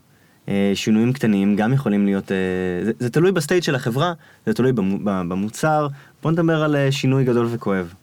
[0.49, 2.37] אה, שינויים קטנים גם יכולים להיות, אה,
[2.85, 4.13] זה, זה תלוי ב state של החברה,
[4.47, 4.73] זה תלוי
[5.05, 5.89] במוצר.
[6.23, 7.95] בוא נדבר על אה, שינוי גדול וכואב.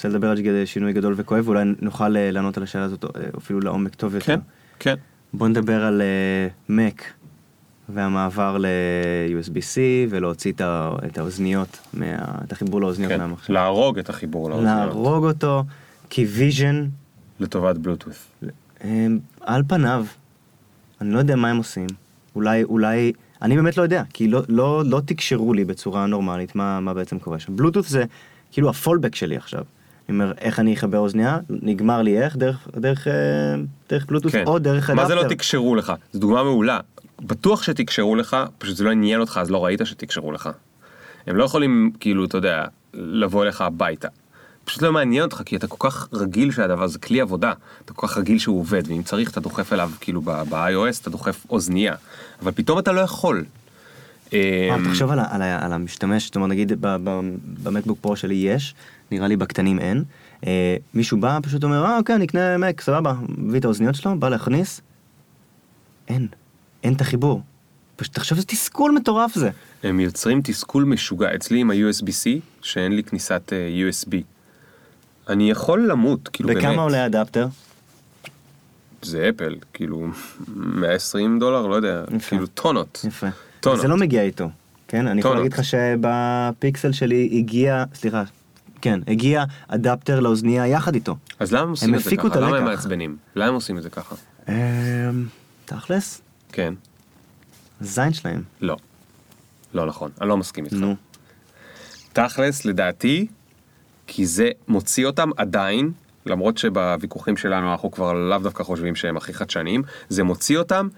[0.00, 3.60] רוצה לדבר על שינוי גדול וכואב, ואולי נוכל אה, לענות על השאלה הזאת אה, אפילו
[3.60, 4.26] לעומק טוב יותר.
[4.26, 4.40] כן,
[4.78, 4.94] כן.
[5.32, 6.02] בוא נדבר על
[6.68, 7.02] uh, Mac
[7.88, 9.78] והמעבר ל-USB-C
[10.10, 12.06] ולהוציא את, האוזניות, מה,
[12.44, 13.18] את החיבור לאוזניות כן.
[13.18, 13.52] מהמחשב.
[13.52, 14.76] להרוג את החיבור לאוזניות.
[14.76, 15.64] להרוג אותו,
[16.10, 16.86] כי vision,
[17.40, 18.14] לטובת בלוטות'.
[18.80, 20.06] הם, על פניו,
[21.00, 21.86] אני לא יודע מה הם עושים.
[22.34, 26.80] אולי, אולי, אני באמת לא יודע, כי לא, לא, לא תקשרו לי בצורה נורמלית מה,
[26.80, 27.56] מה בעצם קורה שם.
[27.56, 28.04] בלוטות' זה
[28.52, 29.64] כאילו ה fallback שלי עכשיו.
[30.10, 31.38] אני אומר, איך אני אחבר אוזנייה?
[31.50, 32.36] נגמר לי איך?
[32.36, 33.12] דרך, דרך, אה,
[33.90, 34.44] דרך בלוטות' כן.
[34.46, 35.02] או דרך אדפטר.
[35.02, 35.92] מה זה לא תקשרו לך?
[36.12, 36.80] זו דוגמה מעולה.
[37.20, 40.50] בטוח שתקשרו לך, פשוט זה לא עניין אותך אז לא ראית שתקשרו לך.
[41.26, 44.08] הם לא יכולים כאילו, אתה יודע, לבוא אליך הביתה.
[44.64, 47.52] פשוט לא מעניין אותך כי אתה כל כך רגיל שהדבר זה כלי עבודה,
[47.84, 51.46] אתה כל כך רגיל שהוא עובד, ואם צריך אתה דוחף אליו כאילו ב-iOS אתה דוחף
[51.50, 51.94] אוזנייה,
[52.42, 53.44] אבל פתאום אתה לא יכול.
[54.32, 56.72] אמ, תחשוב על, המשתמש, זאת אומרת נגיד
[57.62, 58.74] במקבוק פרו שלי יש,
[59.10, 60.04] נראה לי בקטנים אין.
[60.46, 64.18] אה, מישהו בא פשוט אומר אה אוקיי אני אקנה מק סבבה, מביא את האוזניות שלו,
[64.18, 64.80] בא להכניס,
[66.08, 66.28] אין.
[66.84, 67.42] אין את החיבור.
[67.96, 69.50] פשוט תחשוב איזה תסכול מטורף זה.
[69.82, 71.34] הם יוצרים תסכול משוגע.
[71.34, 72.28] אצלי עם ה-USB-C,
[72.62, 74.14] שאין לי כניסת אה, USB.
[75.28, 76.62] אני יכול למות, כאילו באמת.
[76.62, 77.46] וכמה עולה אדפטר?
[79.02, 80.06] זה אפל, כאילו
[80.56, 82.28] 120 דולר, לא יודע, יפה.
[82.28, 83.04] כאילו טונות.
[83.08, 83.26] יפה.
[83.60, 83.80] טונות.
[83.80, 84.50] זה לא מגיע איתו.
[84.88, 85.44] כן, אני יכול טונות.
[85.44, 88.22] להגיד לך שבפיקסל שלי הגיע, סליחה,
[88.80, 91.16] כן, הגיע אדפטר לאוזנייה יחד איתו.
[91.38, 92.40] אז למה הם עושים את זה ככה?
[92.40, 92.64] למה הם.
[92.64, 93.16] מעצבנים?
[93.36, 94.14] למה הם עושים את זה ככה?
[94.48, 94.54] אמ,
[95.64, 96.74] תכלס, כן.
[97.80, 98.42] זין שלהם.
[98.60, 98.76] לא.
[99.74, 100.76] לא נכון, אני לא מסכים איתך.
[100.76, 100.96] נו.
[102.12, 103.26] תכלס, לדעתי,
[104.06, 105.92] כי זה מוציא אותם עדיין,
[106.26, 110.88] למרות שבוויכוחים שלנו אנחנו כבר לאו דווקא חושבים שהם הכי חדשניים, זה מוציא אותם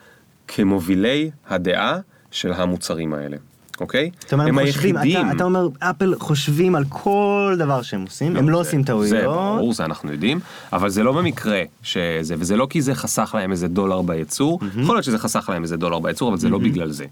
[0.49, 1.99] כמובילי הדעה
[2.31, 3.37] של המוצרים האלה,
[3.83, 4.11] אוקיי?
[4.21, 5.27] זאת אומרת, הם חושבים, היחידים.
[5.27, 9.09] אתה, אתה אומר, אפל חושבים על כל דבר שהם עושים, הם לא זה- עושים טעויות.
[9.09, 10.41] זה ברור, זה אנחנו יודעים,
[10.73, 14.95] אבל זה לא במקרה שזה, וזה לא כי זה חסך להם איזה דולר בייצור, יכול
[14.95, 17.05] להיות שזה חסך להם איזה דולר בייצור, אבל זה לא בגלל זה.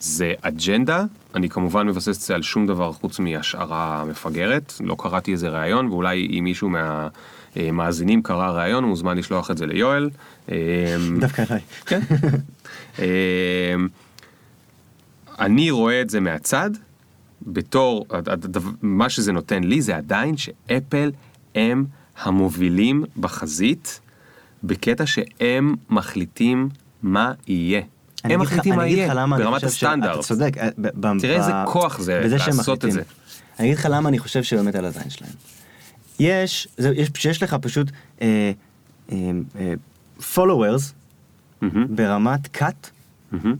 [0.00, 5.32] זה אג'נדה, אני כמובן מבסס את זה על שום דבר חוץ מהשערה מפגרת, לא קראתי
[5.32, 6.70] איזה ראיון, ואולי אם מישהו
[7.56, 10.10] מהמאזינים קרא ראיון, הוא מוזמן לשלוח את זה ליואל.
[10.48, 10.54] אמ,
[11.20, 11.60] דווקא עליי.
[11.86, 12.00] כן.
[15.40, 16.70] אני רואה את זה מהצד,
[17.46, 18.06] בתור,
[18.82, 21.10] מה שזה נותן לי זה עדיין שאפל
[21.54, 21.84] הם
[22.22, 24.00] המובילים בחזית,
[24.64, 26.68] בקטע שהם מחליטים
[27.02, 27.80] מה יהיה.
[28.24, 30.14] הם מחליטים מה יהיה, ברמת הסטנדרט.
[30.14, 30.56] אתה צודק.
[30.58, 30.68] אה,
[31.20, 32.92] תראה איזה כוח זה לעשות את.
[32.92, 33.02] זה.
[33.58, 35.32] אני אגיד לך למה אני חושב שבאמת על הזין שלהם.
[36.18, 37.90] יש, זה, יש, שיש לך פשוט
[38.22, 38.52] אה,
[39.12, 39.16] אה,
[39.56, 39.74] אה,
[40.34, 40.92] followers
[41.60, 42.88] מהמם, ברמת cut.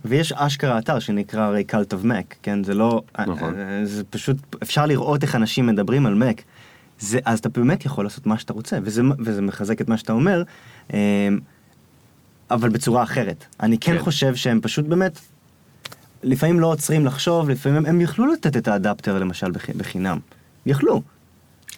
[0.04, 2.64] ויש אשכרה אתר שנקרא הרי cult of Mac, כן?
[2.64, 3.54] זה לא, נכון.
[3.58, 6.42] אה, זה פשוט, אפשר לראות איך אנשים מדברים על Mac.
[6.98, 10.12] זה, אז אתה באמת יכול לעשות מה שאתה רוצה, וזה, וזה מחזק את מה שאתה
[10.12, 10.42] אומר,
[10.94, 11.28] אה,
[12.50, 13.44] אבל בצורה אחרת.
[13.60, 13.98] אני כן, כן.
[14.02, 15.18] חושב שהם פשוט באמת,
[16.22, 20.18] לפעמים לא עוצרים לחשוב, לפעמים הם, הם יכלו לתת את האדפטר למשל בח, בחינם.
[20.66, 21.02] יכלו.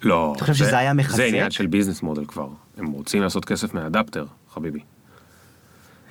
[0.03, 0.33] לא.
[0.35, 1.15] אתה חושב זה- שזה היה מחזק?
[1.15, 2.47] זה עניין של ביזנס מודל כבר.
[2.77, 4.79] הם רוצים לעשות כסף מהאדפטר, חביבי.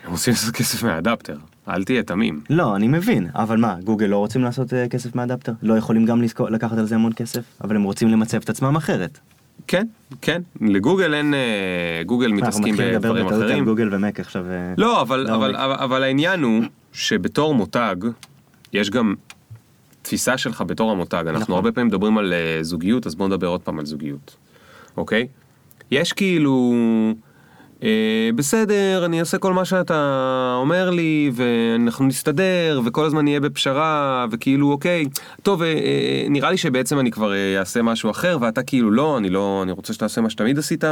[0.05, 1.37] הם רוצים לעשות כסף מהאדפטר,
[1.69, 2.41] אל תהיה תמים.
[2.51, 5.53] לא, אני מבין, אבל מה, גוגל לא רוצים לעשות uh, כסף מהאדפטר?
[5.63, 7.43] לא יכולים גם לזכור, לקחת על זה המון כסף?
[7.65, 9.19] אבל הם רוצים למצב את עצמם אחרת.
[9.67, 9.87] כן,
[10.21, 11.41] כן, לגוגל אין, אה,
[12.07, 13.65] גוגל אנחנו מתעסקים מתחילים לדבר בדברים בטעות על אחרים.
[13.65, 14.45] גוגל ומק עכשיו.
[14.51, 17.97] אה, לא, אבל, לא, אבל, אבל- אבל, אבל העניין הוא שבתור מותג,
[18.73, 19.15] יש גם
[20.03, 21.25] תפיסה שלך בתור המותג.
[21.27, 21.55] אנחנו נכון.
[21.55, 24.37] הרבה פעמים מדברים על אה, זוגיות, אז בוא נדבר עוד פעם על זוגיות,
[24.97, 25.27] אוקיי?
[25.91, 26.73] יש כאילו,
[28.35, 34.71] בסדר, אני אעשה כל מה שאתה אומר לי, ואנחנו נסתדר, וכל הזמן נהיה בפשרה, וכאילו,
[34.71, 35.05] אוקיי,
[35.43, 39.19] טוב, אה, אה, נראה לי שבעצם אני כבר אה, אעשה משהו אחר, ואתה כאילו, לא,
[39.19, 40.85] אני לא, אני רוצה שתעשה מה שתמיד עשית,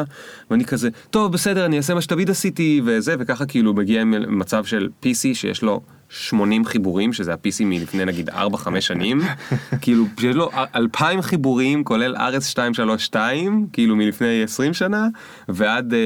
[0.50, 4.88] ואני כזה, טוב, בסדר, אני אעשה מה שתמיד עשיתי, וזה, וככה כאילו מגיע מצב של
[5.02, 5.80] PC שיש לו
[6.12, 8.34] 80 חיבורים, שזה ה-PC מלפני נגיד 4-5
[8.80, 9.20] שנים,
[9.82, 13.16] כאילו, שיש לו 2,000 חיבורים, כולל RS232,
[13.72, 15.08] כאילו מלפני 20 שנה,
[15.48, 15.98] ועד אה,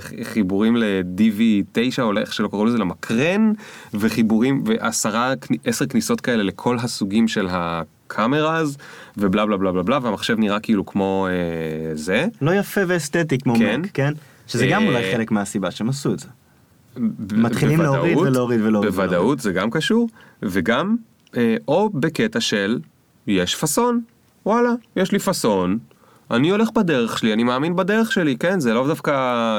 [0.00, 3.52] ח- חיבורים ל-DV9, או איך שלא קראו לזה, למקרן,
[3.94, 5.32] וחיבורים, ועשרה,
[5.64, 8.76] עשר כניסות כאלה לכל הסוגים של הקאמרז,
[9.16, 12.26] ובלה בלה בלה בלה בלה, והמחשב נראה כאילו כמו אה, זה.
[12.42, 13.80] לא יפה ואסתטי כמו כן.
[13.80, 14.12] מק, כן?
[14.46, 16.26] שזה גם אה, אולי חלק מהסיבה שהם עשו את זה.
[17.32, 20.08] מתחילים להוריד בוודאות- ולהוריד ולהוריד בוודאות זה גם קשור,
[20.42, 20.96] וגם,
[21.36, 22.78] אה, או בקטע של,
[23.26, 24.00] יש פאסון,
[24.46, 25.78] וואלה, יש לי פאסון,
[26.30, 28.60] אני הולך בדרך שלי, אני מאמין בדרך שלי, כן?
[28.60, 29.12] זה לא דווקא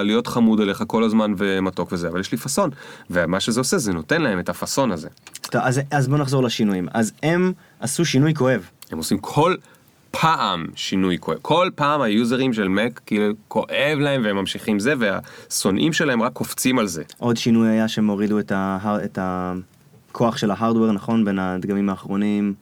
[0.03, 2.69] להיות חמוד עליך כל הזמן ומתוק וזה, אבל יש לי פאסון.
[3.09, 5.07] ומה שזה עושה, זה נותן להם את הפאסון הזה.
[5.41, 6.87] טוב, אז, אז בוא נחזור לשינויים.
[6.93, 8.69] אז הם עשו שינוי כואב.
[8.91, 9.55] הם עושים כל
[10.11, 11.37] פעם שינוי כואב.
[11.41, 16.79] כל פעם היוזרים של מק, כאילו, כואב להם והם ממשיכים זה, והשונאים שלהם רק קופצים
[16.79, 17.03] על זה.
[17.17, 21.25] עוד שינוי היה שהם הורידו את, ה, את הכוח של ההארדוור, נכון?
[21.25, 22.53] בין הדגמים האחרונים,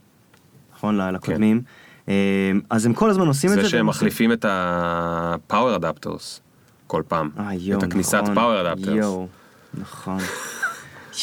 [0.76, 0.98] נכון?
[0.98, 1.62] לקודמים.
[2.10, 3.62] אה, אז הם כל הזמן עושים את זה.
[3.62, 3.66] כן.
[3.66, 6.40] זה שהם מחליפים את ה-power adapters
[6.88, 7.30] כל פעם.
[7.40, 8.38] אה, יואו, את הכניסת נכון.
[8.38, 8.90] power adapters.
[8.90, 9.28] יואו,
[9.74, 10.18] נכון.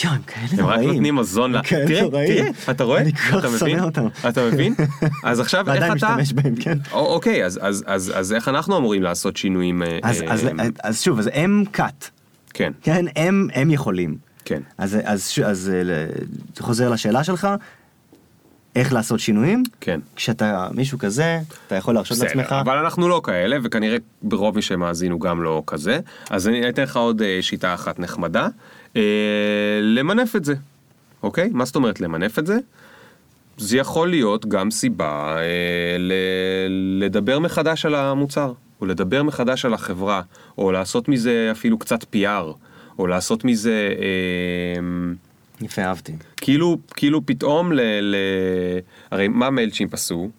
[0.04, 0.90] יואו, הם כאלה הם רק נוראים.
[0.90, 1.56] נותנים מזון ל...
[1.56, 2.28] הם כאלה תראה, נוראים.
[2.34, 3.00] תראה, אתה רואה?
[3.00, 3.58] אני כל כך?
[3.58, 4.06] שונא אותם.
[4.28, 4.74] אתה מבין?
[5.24, 6.16] אז עכשיו איך ועדיין אתה...
[6.16, 6.78] משתמש בהם, כן.
[6.92, 9.82] או- אוקיי, אז- איך אנחנו אמורים לעשות שינויים?
[9.82, 10.34] אה, אז, אה,
[10.82, 12.08] אז, שוב, אז הם cut,
[12.54, 13.04] כן, כן?
[13.16, 14.16] הם, יכולים.
[14.44, 14.60] כן.
[14.78, 16.06] אז, אה,
[16.60, 17.48] חוזר לשאלה שלך,
[18.76, 19.62] איך לעשות שינויים?
[19.80, 20.00] כן.
[20.16, 22.52] כשאתה מישהו כזה, אתה יכול להרשות בסדר, לעצמך.
[22.52, 26.00] אבל אנחנו לא כאלה, וכנראה ברוב מי שמאזין הוא גם לא כזה.
[26.30, 28.48] אז אני אתן לך עוד אה, שיטה אחת נחמדה,
[28.96, 29.02] אה,
[29.82, 30.54] למנף את זה,
[31.22, 31.50] אוקיי?
[31.52, 32.58] מה זאת אומרת למנף את זה?
[33.56, 35.42] זה יכול להיות גם סיבה אה,
[35.98, 40.22] ל- לדבר מחדש על המוצר, או לדבר מחדש על החברה,
[40.58, 42.52] או לעשות מזה אפילו קצת PR,
[42.98, 44.80] או לעשות מזה, אה,
[45.60, 46.12] יפה, אהבתי.
[46.36, 47.80] כאילו, כאילו פתאום ל...
[48.00, 48.16] ל...
[49.10, 50.30] הרי מה Mailchimp עשו?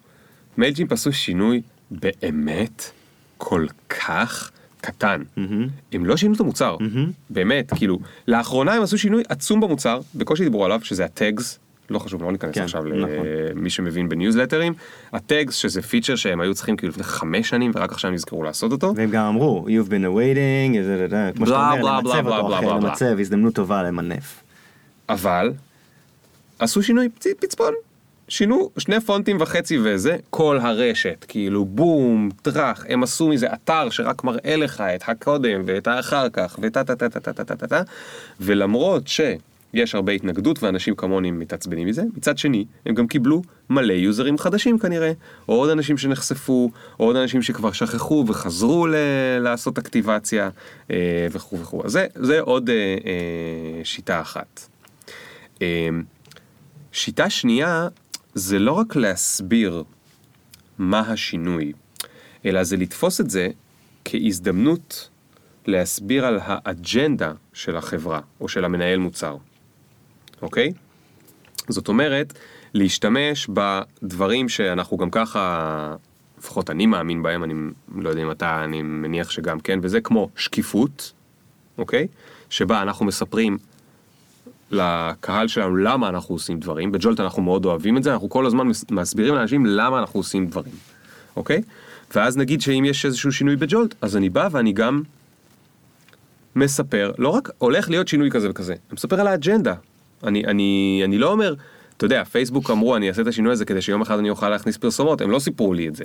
[0.58, 2.90] Mailchimp עשו שינוי באמת
[3.38, 4.50] כל כך
[4.84, 5.22] קטן.
[5.36, 5.68] מהמם.
[5.92, 7.10] הם לא שינו את המוצר, מהמם.
[7.30, 11.58] באמת, כאילו, לאחרונה הם עשו שינוי עצום במוצר, בקושי דיברו עליו, שזה ה tags,
[11.90, 12.98] לא חשוב, לא ניכנס כן, עכשיו נכון.
[13.54, 14.74] למי שמבין בניוזלטרים,
[15.12, 18.92] הטגס שזה פיצ'ר שהם היו צריכים כאילו לפני חמש שנים ורק עכשיו נזכרו לעשות אותו.
[18.96, 20.76] והם גם אמרו, you've been awaiting,
[21.36, 22.74] כמו שאתה אומר, למצב אותו אחר.
[22.74, 24.42] למצב, הזדמנות טובה למנף.
[25.08, 25.52] אבל
[26.58, 27.72] עשו שינוי פצ- פצפון.
[28.28, 34.24] שינו שני פונטים וחצי וזה, כל הרשת, כאילו בום, טראח, הם עשו מזה אתר שרק
[34.24, 37.66] מראה לך את הקודם ואת האחר כך וטה טה טה טה טה טה טה טה
[37.66, 37.82] טה,
[38.40, 44.38] ולמרות שיש הרבה התנגדות ואנשים כמוני מתעצבנים מזה, מצד שני, הם גם קיבלו מלא יוזרים
[44.38, 45.12] חדשים כנראה,
[45.46, 48.94] עוד אנשים שנחשפו, עוד אנשים שכבר שכחו וחזרו ל-
[49.40, 50.50] לעשות אקטיבציה
[50.90, 51.82] אה, וכו' וכו'.
[51.88, 54.68] זה, זה עוד אה, אה, שיטה אחת.
[55.62, 55.88] אה,
[56.92, 57.88] שיטה שנייה
[58.34, 59.84] זה לא רק להסביר
[60.78, 61.72] מה השינוי,
[62.44, 63.48] אלא זה לתפוס את זה
[64.04, 65.08] כהזדמנות
[65.66, 69.36] להסביר על האג'נדה של החברה או של המנהל מוצר,
[70.42, 70.72] אוקיי?
[71.68, 72.38] זאת אומרת,
[72.74, 75.96] להשתמש בדברים שאנחנו גם ככה,
[76.38, 77.54] לפחות אני מאמין בהם, אני
[77.96, 81.12] לא יודע אם אתה, אני מניח שגם כן, וזה כמו שקיפות,
[81.78, 82.06] אוקיי?
[82.50, 83.58] שבה אנחנו מספרים
[84.74, 88.66] לקהל שלנו למה אנחנו עושים דברים, בג'ולט אנחנו מאוד אוהבים את זה, אנחנו כל הזמן
[88.66, 90.74] מס- מסבירים לאנשים למה אנחנו עושים דברים,
[91.36, 91.62] אוקיי?
[92.14, 95.02] ואז נגיד שאם יש איזשהו שינוי בג'ולט, אז אני בא ואני גם
[96.56, 99.74] מספר, לא רק הולך להיות שינוי כזה וכזה, אני מספר על האג'נדה.
[100.24, 101.54] אני, אני, אני לא אומר,
[101.96, 104.76] אתה יודע, פייסבוק אמרו אני אעשה את השינוי הזה כדי שיום אחד אני אוכל להכניס
[104.76, 106.04] פרסומות, הם לא סיפרו לי את זה.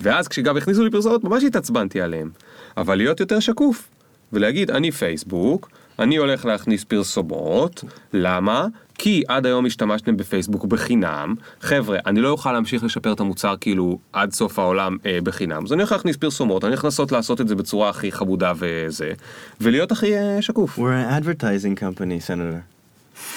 [0.00, 2.30] ואז כשגם הכניסו לי פרסומות ממש התעצבנתי עליהם.
[2.76, 3.88] אבל להיות יותר שקוף,
[4.32, 8.66] ולהגיד אני פייסבוק, אני הולך להכניס פרסומות, למה?
[8.98, 13.98] כי עד היום השתמשתם בפייסבוק בחינם, חבר'ה, אני לא אוכל להמשיך לשפר את המוצר כאילו
[14.12, 17.48] עד סוף העולם אה, בחינם, אז אני הולך להכניס פרסומות, אני הולך לנסות לעשות את
[17.48, 19.12] זה בצורה הכי חמודה וזה,
[19.60, 20.78] ולהיות הכי אה, שקוף.
[20.78, 22.60] We're an advertising company, senator.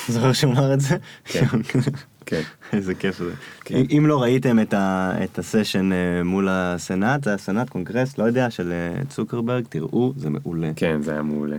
[0.08, 0.95] זוכר שהוא אמר את זה?
[1.26, 1.45] כן.
[2.26, 2.41] כן.
[2.73, 3.32] איזה כיף זה.
[3.65, 3.76] כן.
[3.91, 8.49] אם- לא ראיתם את ה- את הסשן אה, מול הסנאט, זה הסנאט קונגרס, לא יודע,
[8.49, 10.69] של אה, צוקרברג, תראו, זה מעולה.
[10.76, 11.58] כן, זה היה מעולה.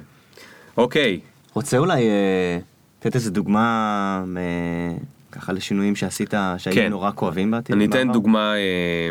[0.76, 1.20] אוקיי,
[1.54, 2.58] רוצה אולי אה,
[3.00, 4.96] לתת איזה דוגמה אה,
[5.32, 6.90] ככה לשינויים שעשית, שהיו כן.
[6.90, 7.76] נורא כואבים בעתיד?
[7.76, 8.12] אני אתן?
[8.12, 9.08] דוגמה אה,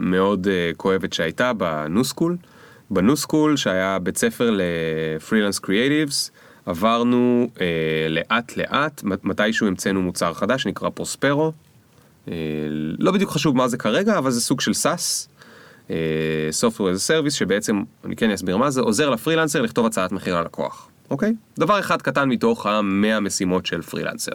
[0.00, 0.46] מאוד
[0.76, 2.36] כואבת שהייתה בניוסקול.
[2.90, 6.30] בניוסקול שהיה בית ספר לפרילנס קריאייטיבס,
[6.66, 7.66] עברנו אה,
[8.08, 11.52] לאט לאט, מת- מתישהו המצאנו מוצר חדש שנקרא פרוספרו.
[12.28, 12.34] אה,
[12.98, 15.28] לא בדיוק חשוב מה זה כרגע, אבל זה סוג של SaaS,
[15.90, 15.96] אה,
[16.60, 20.40] Software as a Service, שבעצם, אני כן אסביר מה זה, עוזר לפרילנסר לכתוב הצעת מחיר
[20.40, 21.34] ללקוח, אוקיי?
[21.58, 24.32] דבר אחד קטן מתוך המאה משימות של פרילנסר.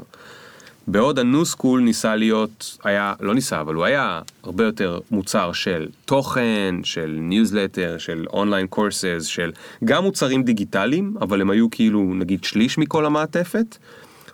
[0.87, 5.87] בעוד ה nuSchool ניסה להיות, היה, לא ניסה, אבל הוא היה הרבה יותר מוצר של
[6.05, 9.51] תוכן, של ניוזלטר, של online courses, של
[9.85, 13.77] גם מוצרים דיגיטליים, אבל הם היו כאילו נגיד שליש מכל המעטפת.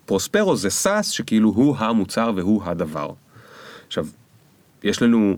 [0.06, 3.10] Prospero זה SaaS שכאילו הוא המוצר והוא הדבר.
[3.88, 4.08] עכשיו,
[4.84, 5.38] יש לנו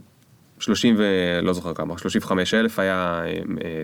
[0.60, 3.24] 30 ולא זוכר כמה, 35 אלף היה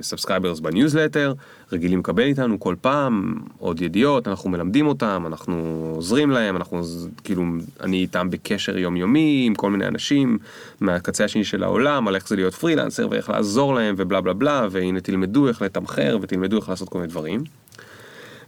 [0.01, 1.34] subscribers ב newsletter,
[1.71, 6.81] רגילים לקבל איתנו כל פעם עוד ידיעות, אנחנו מלמדים אותם, אנחנו עוזרים להם, אנחנו
[7.23, 7.43] כאילו,
[7.81, 10.38] אני איתם בקשר יומיומי עם כל מיני אנשים
[10.79, 14.67] מהקצה השני של העולם, על איך זה להיות פרילנסר ואיך לעזור להם ובלה בלה בלה,
[14.71, 17.43] והנה תלמדו איך לתמחר ותלמדו איך לעשות כל מיני דברים.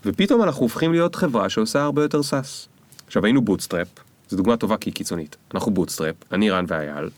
[0.05, 2.67] ופתאום אנחנו הופכים להיות חברה שעושה הרבה יותר SaaS.
[3.07, 3.87] עכשיו היינו bootstrap,
[4.29, 5.35] זו דוגמה טובה כי היא קיצונית.
[5.53, 7.09] אנחנו bootstrap, אני רן ואייל,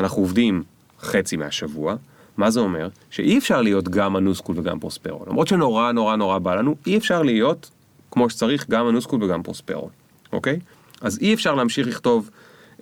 [0.00, 0.62] אנחנו עובדים
[1.00, 1.96] חצי מהשבוע,
[2.36, 2.88] מה זה אומר?
[3.10, 5.24] שאי אפשר להיות גם ה nuSchool וגם Prospero.
[5.26, 7.70] למרות שנורא נורא נורא בא לנו, אי אפשר להיות
[8.10, 9.90] כמו שצריך גם ה nuSchool וגם Prospero,
[10.32, 10.60] אוקיי?
[11.00, 12.30] אז אי אפשר להמשיך לכתוב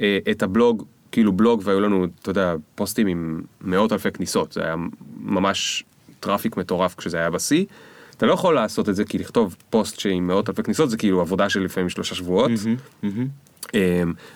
[0.00, 4.64] אה, את הבלוג, כאילו בלוג והיו לנו, אתה יודע, פוסטים עם מאות אלפי כניסות, זה
[4.64, 4.74] היה
[5.20, 5.84] ממש
[6.20, 7.64] traffic מטורף כשזה היה בשיא.
[8.16, 11.20] אתה לא יכול לעשות את זה כי לכתוב פוסט שעם מאות אלפי כניסות זה כאילו
[11.20, 12.50] עבודה של לפעמים שלושה שבועות.
[13.04, 13.26] אמ,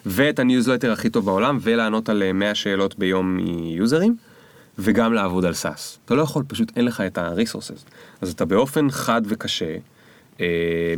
[0.06, 4.16] ואת הניוזלטר הכי טוב בעולם ולענות על אה, 100 שאלות ביום מיוזרים
[4.78, 5.98] וגם לעבוד על SaaS.
[6.04, 7.84] אתה לא יכול, פשוט אין לך את ה resources.
[8.20, 9.76] אז אתה באופן חד וקשה
[10.40, 10.46] אה,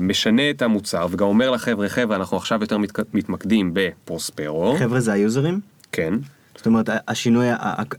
[0.01, 4.77] משנה את המוצר וגם אומר לחבר'ה חבר'ה אנחנו עכשיו יותר מתק- מתמקדים בפרוספרו.
[4.79, 5.61] חבר'ה זה היוזרים?
[5.93, 6.15] כן,
[6.57, 7.47] זאת אומרת, השינוי,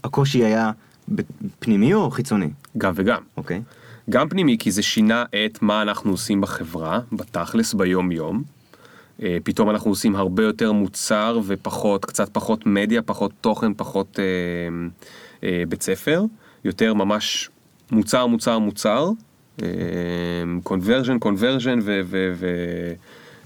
[0.04, 0.72] הקושי היה
[1.60, 2.50] פנימי או חיצוני?
[2.78, 3.22] גם וגם.
[3.38, 3.62] אוקיי.
[4.10, 8.36] גם פנימי כי זה שינה את מה אנחנו עושים בחברה, בתכלס, ביום יום.
[8.36, 8.55] אה,
[9.44, 14.26] פתאום אנחנו עושים הרבה יותר מוצר ופחות, קצת פחות מדיה, פחות תוכן, פחות אה,
[15.44, 16.24] אה, בית ספר,
[16.64, 17.50] יותר ממש
[17.92, 19.10] מוצר, מוצר, מוצר,
[20.64, 21.80] conversion, conversion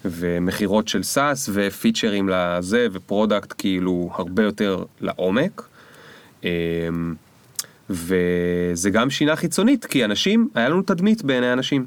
[0.06, 5.68] ומכירות של SaaS ופיצ'רים לזה ו product כאילו הרבה יותר לעומק.
[6.44, 6.50] אמ,
[7.90, 11.86] וזה גם שינה חיצונית כי אנשים, היה לנו תדמית בעיני אנשים.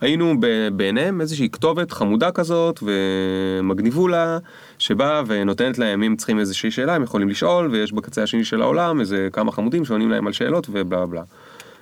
[0.00, 0.34] היינו
[0.72, 4.38] בעיניהם איזושהי כתובת חמודה כזאת ומגניבולה
[4.78, 9.00] שבאה ונותנת להם אם צריכים איזושהי שאלה הם יכולים לשאול ויש בקצה השני של העולם
[9.00, 11.22] איזה כמה חמודים שעונים להם על שאלות ובלה בלה.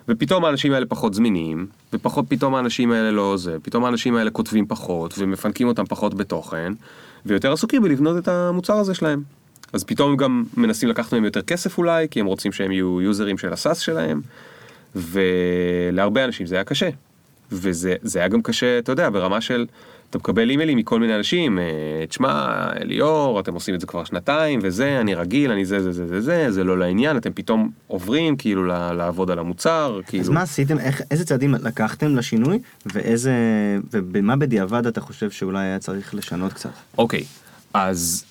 [0.08, 4.66] ופתאום האנשים האלה פחות זמינים ופחות פתאום האנשים האלה לא זה פתאום האנשים האלה כותבים
[4.66, 6.72] פחות ומפנקים אותם פחות בתוכן
[7.26, 9.22] ויותר עסוקים בלבנות את המוצר הזה שלהם.
[9.72, 13.38] אז פתאום גם מנסים לקחת מהם יותר כסף אולי כי הם רוצים שהם יהיו יוזרים
[13.38, 14.20] של הסאס שלהם
[14.94, 16.88] ולהרבה אנשים זה היה קשה.
[17.52, 19.66] וזה היה גם קשה, אתה יודע, ברמה של,
[20.10, 21.64] אתה מקבל אימיילים מכל מיני אנשים, אה,
[22.08, 26.06] תשמע, ליאור, אתם עושים את זה כבר שנתיים, וזה, אני רגיל, אני זה, זה, זה,
[26.06, 30.22] זה, זה, זה לא לעניין, אתם פתאום עוברים כאילו לעבוד על המוצר, כאילו.
[30.22, 33.32] אז מה עשיתם, איך, איזה צעדים לקחתם לשינוי, ואיזה,
[33.92, 36.70] ובמה בדיעבד אתה חושב שאולי היה צריך לשנות קצת?
[36.98, 37.24] אוקיי,
[37.74, 38.24] אז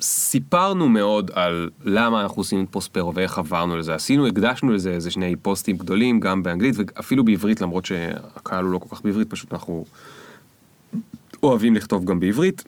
[0.00, 5.10] סיפרנו מאוד על למה אנחנו עושים את פוספרו ואיך עברנו לזה עשינו הקדשנו לזה איזה
[5.10, 9.52] שני פוסטים גדולים גם באנגלית ואפילו בעברית למרות שהקהל הוא לא כל כך בעברית פשוט
[9.52, 9.84] אנחנו
[11.42, 12.64] אוהבים לכתוב גם בעברית.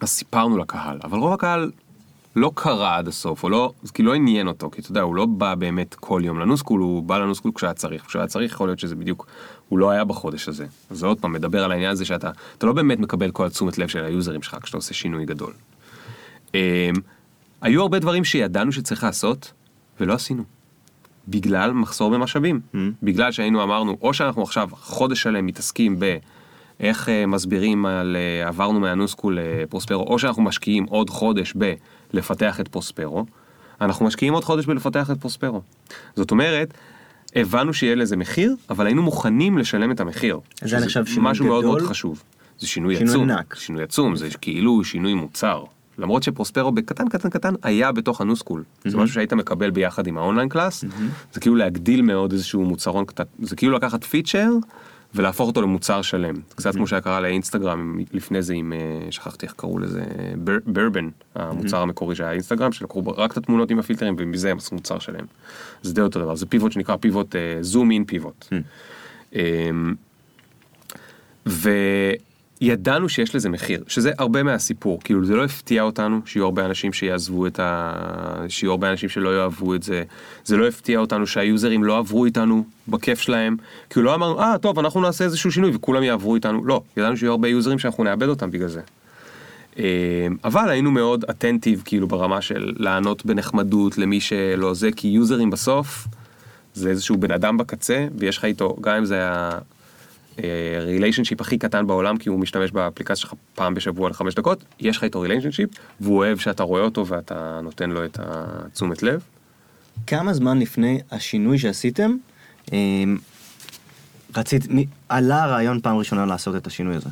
[0.00, 1.70] אז סיפרנו לקהל אבל רוב הקהל
[2.36, 5.26] לא קרא עד הסוף או לא כאילו לא עניין אותו כי אתה יודע הוא לא
[5.26, 8.94] בא באמת כל יום לנוסקול הוא בא לנוסקול כשהיה צריך כשהיה צריך יכול להיות שזה
[8.94, 9.26] בדיוק
[9.68, 12.72] הוא לא היה בחודש הזה אז עוד פעם מדבר על העניין הזה שאתה אתה לא
[12.72, 15.52] באמת מקבל כל התשומת לב של היוזרים שלך כשאתה עושה שינוי גדול.
[16.54, 16.60] אמ,
[17.60, 19.52] היו הרבה דברים שידענו שצריך לעשות
[20.00, 20.44] ולא עשינו.
[21.28, 22.60] בגלל מחסור במשאבים.
[22.74, 22.78] Mm.
[23.02, 28.80] בגלל שהיינו אמרנו, או שאנחנו עכשיו חודש שלם מתעסקים באיך uh, מסבירים על uh, עברנו
[28.80, 31.54] מהנוסקו לפרוספרו, או שאנחנו משקיעים עוד חודש
[32.12, 33.26] בלפתח את Prospero,
[33.80, 35.62] אנחנו משקיעים עוד חודש בלפתח את Prospero.
[36.16, 36.74] זאת אומרת,
[37.34, 40.40] הבנו שיהיה לזה מחיר, אבל היינו מוכנים לשלם את המחיר.
[40.62, 41.30] זה נחשב שינוי גדול.
[41.30, 42.22] משהו מאוד מאוד חשוב.
[42.58, 43.30] זה שינוי, שינוי עצום.
[43.30, 43.54] ענק.
[43.54, 45.64] שינוי עצום, זה כאילו שינוי מוצר.
[45.98, 48.60] למרות ש Prospero בקטן קטן קטן היה בתוך ה nuSchool.
[48.60, 48.90] Mm-hmm.
[48.90, 51.32] זה משהו שהיית מקבל ביחד עם ה online class, mm-hmm.
[51.32, 54.50] זה כאילו להגדיל מאוד איזשהו מוצרון קטן, זה כאילו לקחת feature
[55.14, 56.34] ולהפוך אותו למוצר שלם.
[56.34, 56.54] Mm-hmm.
[56.56, 60.04] קצת כמו שהיה קרה לאינסטגרם לפני זה עם, אה, שכחתי איך קראו לזה,
[60.38, 61.80] בר, ברבן, המוצר mm-hmm.
[61.80, 65.24] המקורי שהיה אינסטגרם, שלקחו רק את התמונות עם הפילטרים ומזה הם עשו מוצר שלם.
[65.82, 68.48] זה די אותו דבר, זה פיבוט שנקרא פיבוט, זום אין פיבוט.
[72.60, 76.92] ידענו שיש לזה מחיר, שזה הרבה מהסיפור, כאילו זה לא הפתיע אותנו שיהיו הרבה אנשים
[76.92, 77.92] שיעזבו את ה...
[78.48, 80.02] שיהיו הרבה אנשים שלא יאהבו את זה,
[80.44, 83.56] זה לא הפתיע אותנו שהיוזרים לא עברו איתנו בכיף שלהם,
[83.90, 87.30] כאילו לא אמרנו, אה טוב אנחנו נעשה איזשהו שינוי וכולם יעברו איתנו, לא, ידענו שיהיו
[87.30, 88.80] הרבה יוזרים שאנחנו נאבד אותם בגלל זה.
[89.78, 89.82] אמ,
[90.44, 96.06] אבל היינו מאוד attentive כאילו ברמה של לענות בנחמדות למי שלא זה, כי יוזרים בסוף
[96.74, 99.50] זה איזשהו בן אדם בקצה ויש לך איתו, גם אם זה היה...
[100.80, 105.04] relationship הכי קטן בעולם כי הוא משתמש באפליקציה שלך פעם בשבוע לחמש דקות יש לך
[105.04, 109.22] איתו relationship והוא אוהב שאתה רואה אותו ואתה נותן לו את התשומת לב.
[110.06, 112.16] כמה זמן לפני השינוי שעשיתם
[112.72, 113.18] אמ,
[114.36, 114.62] רצית
[115.08, 117.10] עלה הרעיון פעם ראשונה לעשות את השינוי הזה.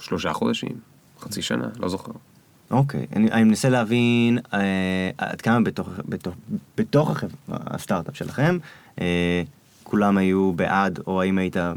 [0.00, 0.72] שלושה חודשים
[1.20, 2.12] חצי שנה לא זוכר.
[2.70, 6.34] אוקיי אני, אני מנסה להבין אה, עד כמה בתוך בתוך
[6.76, 7.10] בתוך
[7.50, 8.58] הסטארט-אפ שלכם.
[9.00, 9.42] אה,
[9.82, 11.72] כולם היו בעד, או האם היית, אה,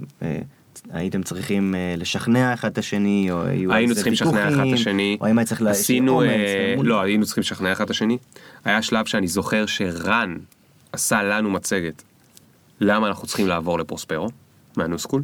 [0.90, 5.18] הייתם צריכים אה, לשכנע אחד את השני, או היו היינו צריכים לשכנע אחד את השני,
[5.22, 8.18] או האם היה צריך עשינו, אה, לא, היינו צריכים לשכנע אחד את השני.
[8.66, 10.38] היה שלב שאני זוכר שרן
[10.92, 12.04] עשה לנו מצגת,
[12.82, 14.30] למה אנחנו צריכים לעבור לפרוספרו,
[14.78, 15.24] מהנוסקול.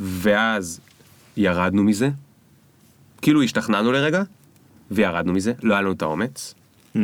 [0.00, 0.80] ואז
[1.36, 2.10] ירדנו מזה,
[3.22, 4.22] כאילו השתכנענו לרגע,
[4.90, 6.54] וירדנו מזה, לא היה לנו את האומץ.
[6.96, 6.98] Mm.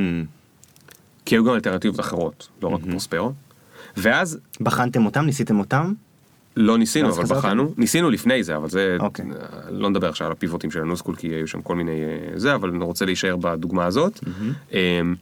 [1.29, 3.33] כי היו גם אלטרנטיבות אחרות, לא רק פרוספרו.
[3.97, 4.39] ואז...
[4.61, 5.25] בחנתם אותם?
[5.25, 5.93] ניסיתם אותם?
[6.57, 7.75] לא ניסינו, אבל בחנו.
[7.77, 8.97] ניסינו לפני זה, אבל זה...
[9.01, 9.25] אוקיי.
[9.71, 12.69] לא נדבר עכשיו על הפיבוטים של הנוסקול, כי היו שם כל מיני אה, זה, אבל
[12.69, 14.21] אני רוצה להישאר בדוגמה הזאת.
[14.73, 15.15] אמ,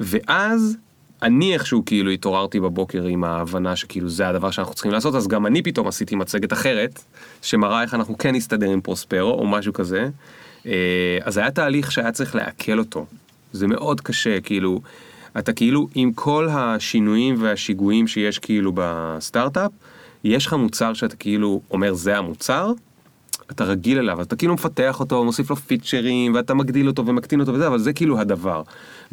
[0.00, 0.76] ואז
[1.22, 5.46] אני איכשהו כאילו התעוררתי בבוקר עם ההבנה שכאילו זה הדבר שאנחנו צריכים לעשות, אז גם
[5.46, 7.02] אני פתאום עשיתי מצגת אחרת,
[7.42, 10.08] שמראה איך אנחנו כן נסתדר עם פרוספרו או משהו כזה.
[10.66, 13.06] אה, אז היה תהליך שהיה צריך לעכל אותו.
[13.52, 14.80] זה מאוד קשה, כאילו...
[15.38, 19.70] אתה כאילו עם כל השינויים והשיגועים שיש כאילו בסטארט-אפ,
[20.24, 22.72] יש לך מוצר שאתה כאילו אומר זה המוצר,
[23.50, 27.52] אתה רגיל אליו, אתה כאילו מפתח אותו, מוסיף לו פיצ'רים, ואתה מגדיל אותו ומקטין אותו
[27.52, 28.62] וזה, אבל זה כאילו הדבר.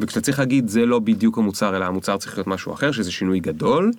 [0.00, 3.40] וכשאתה צריך להגיד זה לא בדיוק המוצר, אלא המוצר צריך להיות משהו אחר, שזה שינוי
[3.40, 3.90] גדול,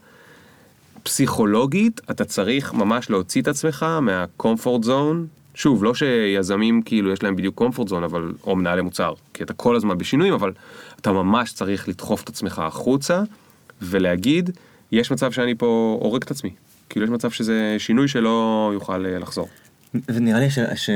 [1.03, 7.35] פסיכולוגית אתה צריך ממש להוציא את עצמך מהקומפורט זון שוב, לא שיזמים כאילו יש להם
[7.35, 10.51] בדיוק קומפורט זון, אבל, או מנהלי מוצר, כי אתה כל הזמן בשינויים, אבל
[11.01, 13.21] אתה ממש צריך לדחוף את עצמך החוצה,
[13.81, 14.49] ולהגיד,
[14.91, 16.49] יש מצב שאני פה הורג את עצמי.
[16.89, 19.47] כאילו יש מצב שזה שינוי שלא יוכל אה, לחזור.
[20.09, 20.89] ונראה לי ש, ש,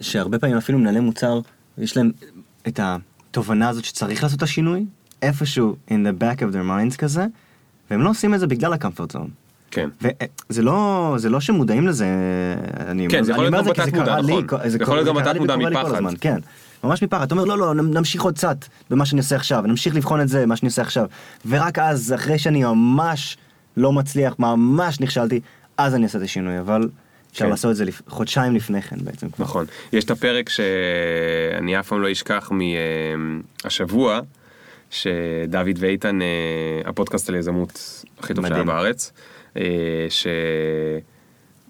[0.00, 1.40] שהרבה פעמים אפילו מנהלי מוצר,
[1.78, 2.10] יש להם
[2.68, 4.84] את התובנה הזאת שצריך לעשות את השינוי,
[5.22, 7.26] איפשהו in the back of their minds כזה,
[7.90, 9.30] והם לא עושים את זה בגלל ה-comfort zone.
[9.70, 9.88] כן.
[10.00, 12.06] וזה לא, זה לא שמודעים לזה,
[12.86, 14.42] אני כן, זה יכול אני להיות אומר גם זה כי זה בתת קרה מודע, לי,
[14.42, 14.58] נכון.
[14.62, 16.14] זה זה יכול להיות גם בתת מודע מפחד.
[16.20, 16.38] כן,
[16.84, 18.56] ממש מפחד, אתה אומר לא לא נמשיך עוד קצת
[18.90, 21.06] במה שאני עושה עכשיו, נמשיך לבחון את זה, מה שאני עושה עכשיו,
[21.46, 23.36] ורק אז, אחרי שאני ממש
[23.76, 25.40] לא מצליח, ממש נכשלתי,
[25.76, 26.88] אז אני אעשה את השינוי, אבל
[27.32, 27.50] אפשר כן.
[27.50, 29.30] לעשות את זה לפ- חודשיים לפני כן בעצם.
[29.30, 29.44] כבר.
[29.44, 29.64] נכון.
[29.92, 32.50] יש את הפרק שאני אף פעם לא אשכח
[33.64, 34.20] מהשבוע,
[34.90, 36.26] שדוד ואיתן, אה,
[36.84, 38.62] הפודקאסט על יזמות הכי טוב שהיה.
[38.64, 39.12] בארץ,
[39.56, 40.06] אה,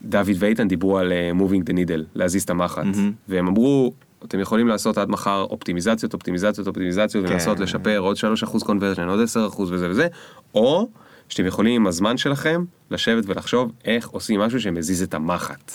[0.03, 3.13] שדוד ואיתן דיברו על אה, moving the needle, להזיז את המחט, מהמם.
[3.29, 3.93] והם אמרו,
[4.25, 7.31] אתם יכולים לעשות עד מחר אופטימיזציות, אופטימיזציות, אופטימיזציות, כן.
[7.31, 8.21] ולנסות לשפר עוד 3%
[8.63, 9.21] conversion, עוד
[9.55, 10.07] 10% וזה וזה,
[10.55, 10.89] או
[11.29, 15.73] שאתם יכולים עם הזמן שלכם לשבת ולחשוב איך עושים משהו שמזיז את המחט.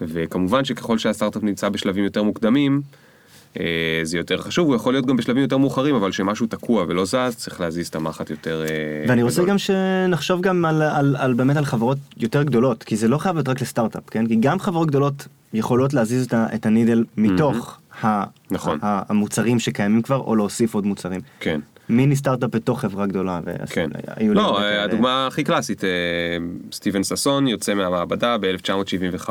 [0.00, 2.82] וכמובן שככל שהסטארט-אפ נמצא בשלבים יותר מוקדמים,
[3.60, 7.04] אה, זה יותר חשוב, הוא יכול להיות גם בשלבים יותר מאוחרים, אבל שמשהו תקוע ולא
[7.04, 9.50] זז, צריך להזיז את המחט יותר אה, ואני רוצה גדול.
[9.50, 13.36] גם שנחשוב גם על, על, על באמת על חברות יותר גדולות, כי זה לא חייב
[13.36, 14.26] להיות רק לסטארט-אפ, כן?
[14.26, 17.89] כי גם חברות גדולות יכולות להזיז את, הנידל מתוך ה,
[18.50, 18.78] נכון.
[18.82, 21.20] המוצרים שקיימים כבר, או להוסיף עוד מוצרים.
[21.40, 21.60] כן.
[21.90, 23.40] מיני סטארט-אפ בתוך חברה גדולה.
[23.70, 23.90] כן.
[24.20, 24.60] לא.
[24.60, 25.88] הדוגמה הכי קלאסית, אה,
[26.72, 29.28] סטיבן ששון יוצא מהמעבדה ב-1975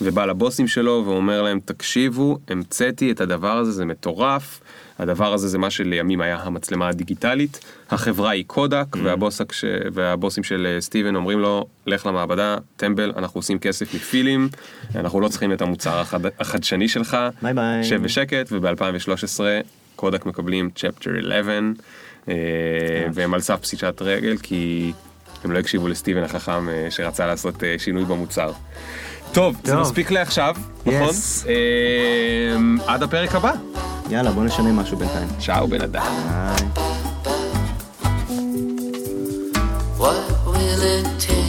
[0.00, 4.60] ובא לבוסים שלו ואומר להם תקשיבו, המצאתי את הדבר הזה, זה מטורף.
[4.98, 7.60] הדבר הזה זה מה שלימים היה המצלמה הדיגיטלית.
[7.90, 13.38] החברה היא קודק והבוס, הכש- והבוסים של אה, סטיבן אומרים לו לך למעבדה, טמבל, אנחנו
[13.38, 14.48] עושים כסף מפילים,
[14.94, 16.20] אנחנו לא צריכים את המוצר החד...
[16.40, 17.16] החדשני שלך.
[17.84, 19.40] שב בשקט וב-2013
[19.96, 21.54] קודק מקבלים צ'פטר 11
[22.28, 22.34] אה,
[23.12, 24.92] והם על סף פשיטת רגל כי
[25.44, 28.52] הם לא הקשיבו לסטיבן החכם אה, שרצה לעשות אה, שינוי במוצר.
[29.32, 29.80] טוב, זה טוב.
[29.80, 31.08] מספיק לעכשיו, נכון?
[31.08, 31.48] Yes.
[32.86, 33.52] עד הפרק הבא.
[34.10, 35.28] יאללה, בוא נשנה משהו בינתיים.
[35.46, 36.06] צ'או בן אדם.
[36.28, 36.68] ביי.
[39.98, 41.41] What will it take?